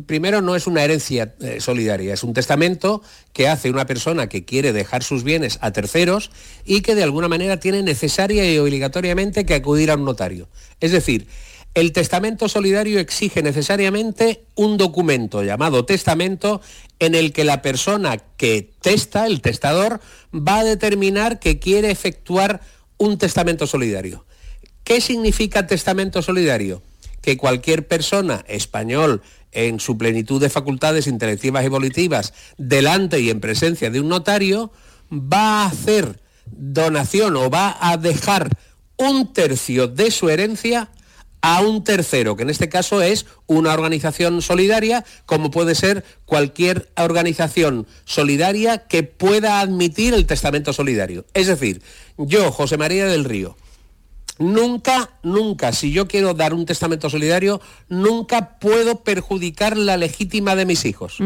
[0.05, 3.01] primero no es una herencia eh, solidaria, es un testamento
[3.33, 6.31] que hace una persona que quiere dejar sus bienes a terceros
[6.65, 10.47] y que de alguna manera tiene necesaria y obligatoriamente que acudir a un notario.
[10.79, 11.27] Es decir,
[11.73, 16.61] el testamento solidario exige necesariamente un documento llamado testamento
[16.99, 19.99] en el que la persona que testa, el testador,
[20.33, 22.61] va a determinar que quiere efectuar
[22.97, 24.25] un testamento solidario.
[24.83, 26.81] ¿Qué significa testamento solidario?
[27.27, 29.21] Que cualquier persona español
[29.51, 34.71] en su plenitud de facultades intelectivas y volitivas, delante y en presencia de un notario,
[35.11, 38.57] va a hacer donación o va a dejar
[38.95, 40.89] un tercio de su herencia
[41.41, 46.89] a un tercero, que en este caso es una organización solidaria, como puede ser cualquier
[46.95, 51.25] organización solidaria que pueda admitir el testamento solidario.
[51.33, 51.81] Es decir,
[52.17, 53.57] yo, José María del Río,
[54.39, 60.65] nunca, nunca, si yo quiero dar un testamento solidario, nunca puedo perjudicar la legítima de
[60.65, 61.17] mis hijos.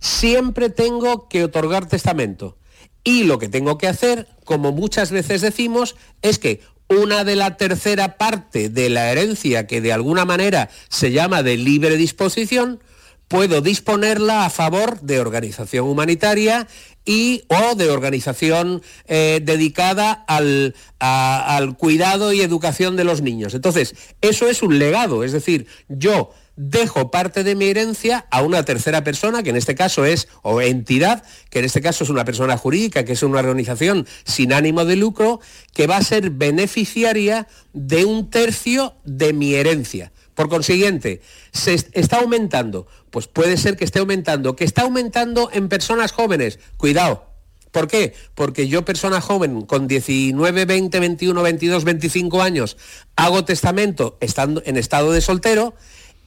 [0.00, 2.56] Siempre tengo que otorgar testamento.
[3.04, 7.56] Y lo que tengo que hacer, como muchas veces decimos, es que una de la
[7.56, 12.80] tercera parte de la herencia que de alguna manera se llama de libre disposición,
[13.28, 16.68] puedo disponerla a favor de organización humanitaria
[17.04, 23.54] y o de organización eh, dedicada al, al cuidado y educación de los niños.
[23.54, 28.64] Entonces, eso es un legado, es decir, yo dejo parte de mi herencia a una
[28.64, 32.24] tercera persona, que en este caso es, o entidad, que en este caso es una
[32.24, 35.40] persona jurídica, que es una organización sin ánimo de lucro,
[35.72, 40.11] que va a ser beneficiaria de un tercio de mi herencia.
[40.34, 41.20] Por consiguiente,
[41.52, 42.86] se está aumentando.
[43.10, 44.56] Pues puede ser que esté aumentando.
[44.56, 46.58] Que está aumentando en personas jóvenes.
[46.76, 47.26] Cuidado.
[47.70, 48.14] ¿Por qué?
[48.34, 52.76] Porque yo, persona joven, con 19, 20, 21, 22, 25 años,
[53.16, 55.74] hago testamento estando en estado de soltero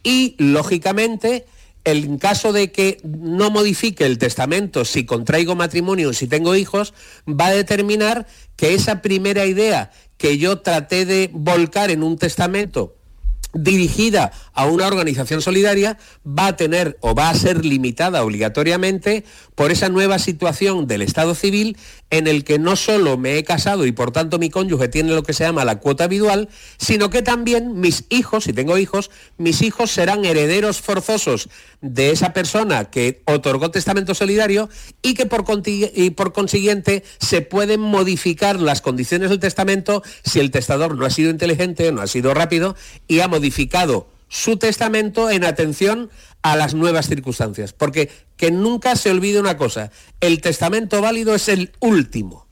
[0.02, 1.46] y, lógicamente,
[1.84, 6.96] en caso de que no modifique el testamento, si contraigo matrimonio, si tengo hijos,
[7.30, 8.26] va a determinar
[8.56, 12.96] que esa primera idea que yo traté de volcar en un testamento
[13.56, 19.24] dirigida a una organización solidaria va a tener o va a ser limitada obligatoriamente
[19.56, 21.78] por esa nueva situación del Estado civil
[22.10, 25.24] en el que no solo me he casado y por tanto mi cónyuge tiene lo
[25.24, 29.62] que se llama la cuota habitual, sino que también mis hijos, si tengo hijos, mis
[29.62, 31.50] hijos serán herederos forzosos
[31.82, 34.70] de esa persona que otorgó testamento solidario
[35.02, 35.46] y que por,
[36.16, 41.30] por consiguiente se pueden modificar las condiciones del testamento si el testador no ha sido
[41.30, 42.76] inteligente, no ha sido rápido
[43.08, 43.45] y ha modificado
[44.28, 46.10] su testamento en atención
[46.42, 47.74] a las nuevas circunstancias.
[47.74, 49.92] Porque que nunca se olvide una cosa,
[50.22, 52.46] el testamento válido es el último.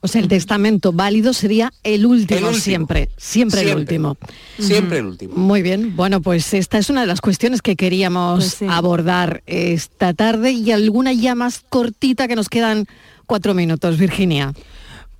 [0.00, 4.16] O sea, el testamento válido sería el último, siempre, siempre, el último.
[4.56, 5.34] Siempre el último.
[5.34, 10.14] Muy bien, bueno, pues esta es una de las cuestiones que queríamos pues abordar esta
[10.14, 12.86] tarde y alguna ya más cortita que nos quedan
[13.26, 14.54] cuatro minutos, Virginia.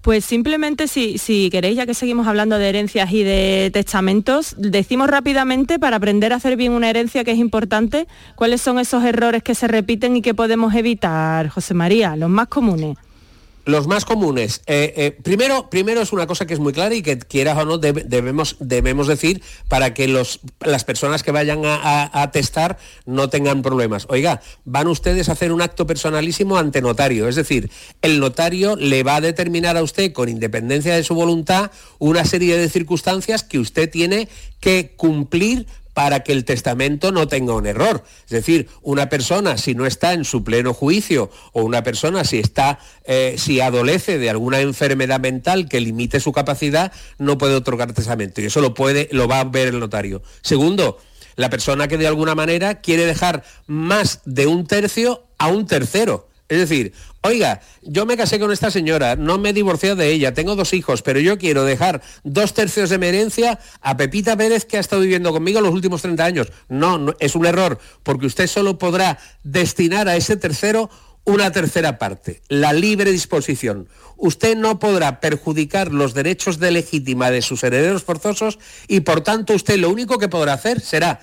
[0.09, 5.11] Pues simplemente si, si, queréis, ya que seguimos hablando de herencias y de testamentos, decimos
[5.11, 9.42] rápidamente para aprender a hacer bien una herencia que es importante, cuáles son esos errores
[9.42, 12.96] que se repiten y que podemos evitar, José María, los más comunes.
[13.68, 14.62] Los más comunes.
[14.66, 17.66] Eh, eh, primero, primero es una cosa que es muy clara y que quieras o
[17.66, 23.60] no debemos, debemos decir para que los, las personas que vayan a, testar no tengan
[23.60, 24.06] problemas.
[24.08, 27.28] Oiga, van ustedes a hacer un acto personalísimo ante notario.
[27.28, 31.70] Es decir, el notario le va a determinar a usted, con independencia de su voluntad,
[31.98, 35.66] una serie de circunstancias que usted tiene que cumplir
[35.99, 38.05] para que el testamento no tenga un error.
[38.26, 42.38] Es decir, una persona si no está en su pleno juicio o una persona si
[42.38, 47.94] está, eh, si adolece de alguna enfermedad mental que limite su capacidad, no puede otorgar
[47.94, 48.40] testamento.
[48.40, 50.22] Y eso lo puede, lo va a ver el notario.
[50.40, 50.99] Segundo,
[51.34, 56.28] la persona que de alguna manera quiere dejar más de un tercio a un tercero.
[56.49, 60.32] Es decir, oiga, yo me casé con esta señora, no me he divorciado de ella,
[60.32, 64.64] tengo dos hijos, pero yo quiero dejar dos tercios de mi herencia a Pepita Pérez
[64.64, 66.53] que ha estado viviendo conmigo los últimos 30 años.
[66.68, 70.88] No, no, es un error, porque usted solo podrá destinar a ese tercero
[71.24, 73.86] una tercera parte, la libre disposición.
[74.16, 79.53] Usted no podrá perjudicar los derechos de legítima de sus herederos forzosos y por tanto
[79.53, 81.20] usted lo único que podrá hacer será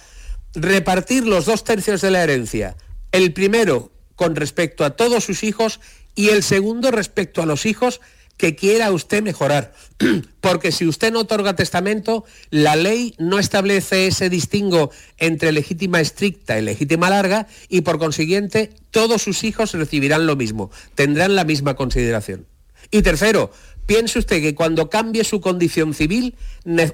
[0.53, 2.77] repartir los dos tercios de la herencia.
[3.11, 5.79] El primero con respecto a todos sus hijos
[6.15, 8.01] y el segundo respecto a los hijos
[8.37, 9.73] que quiera usted mejorar.
[10.41, 16.57] Porque si usted no otorga testamento, la ley no establece ese distingo entre legítima estricta
[16.57, 21.75] y legítima larga y por consiguiente todos sus hijos recibirán lo mismo, tendrán la misma
[21.75, 22.45] consideración.
[22.91, 23.51] Y tercero,
[23.85, 26.35] Piense usted que cuando cambie su condición civil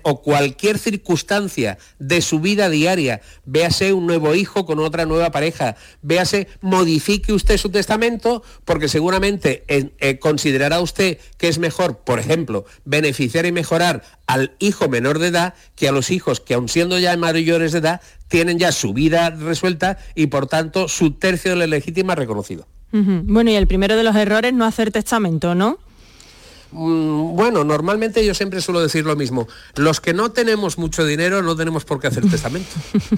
[0.03, 5.75] o cualquier circunstancia de su vida diaria, véase un nuevo hijo con otra nueva pareja,
[6.01, 12.65] véase, modifique usted su testamento, porque seguramente eh, considerará usted que es mejor, por ejemplo,
[12.83, 16.99] beneficiar y mejorar al hijo menor de edad que a los hijos que aun siendo
[16.99, 21.57] ya mayores de edad, tienen ya su vida resuelta y por tanto su tercio de
[21.57, 22.67] la legítima reconocido.
[22.91, 25.79] Bueno, y el primero de los errores, no hacer testamento, ¿no?
[26.71, 29.47] Mm, bueno, normalmente yo siempre suelo decir lo mismo.
[29.75, 32.69] Los que no tenemos mucho dinero no tenemos por qué hacer testamento.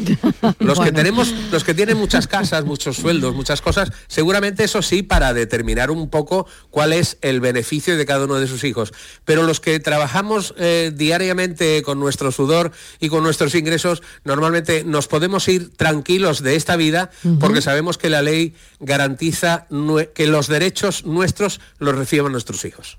[0.59, 5.03] Los que tenemos, los que tienen muchas casas, muchos sueldos, muchas cosas, seguramente eso sí
[5.03, 8.93] para determinar un poco cuál es el beneficio de cada uno de sus hijos.
[9.25, 15.07] Pero los que trabajamos eh, diariamente con nuestro sudor y con nuestros ingresos, normalmente nos
[15.07, 19.67] podemos ir tranquilos de esta vida porque sabemos que la ley garantiza
[20.13, 22.97] que los derechos nuestros los reciban nuestros hijos.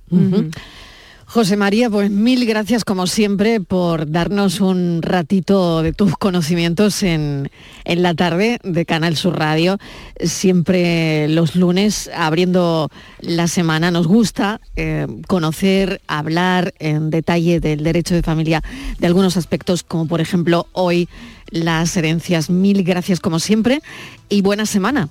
[1.34, 7.50] José María, pues mil gracias como siempre por darnos un ratito de tus conocimientos en,
[7.84, 9.78] la tarde de Canal Sur Radio.
[10.20, 12.88] Siempre los lunes, abriendo
[13.18, 18.62] la semana, nos gusta eh, conocer, hablar en detalle del derecho de familia,
[19.00, 21.08] de algunos aspectos, como por ejemplo hoy
[21.50, 22.48] las herencias.
[22.48, 23.82] Mil gracias como siempre
[24.28, 25.08] y buena semana.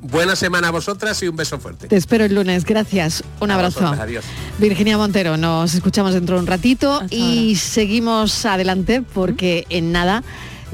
[0.00, 1.88] Buena semana a vosotras y un beso fuerte.
[1.88, 3.24] Te espero el lunes, gracias.
[3.40, 3.86] Un abrazo.
[3.86, 4.24] adiós.
[4.58, 10.22] Virginia Montero, nos escuchamos dentro de un ratito y seguimos adelante porque en nada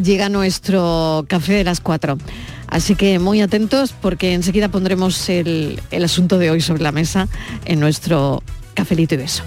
[0.03, 2.19] llega nuestro café de las 4.
[2.67, 7.29] Así que muy atentos porque enseguida pondremos el, el asunto de hoy sobre la mesa
[7.65, 8.43] en nuestro
[8.75, 9.43] cafelito y beso.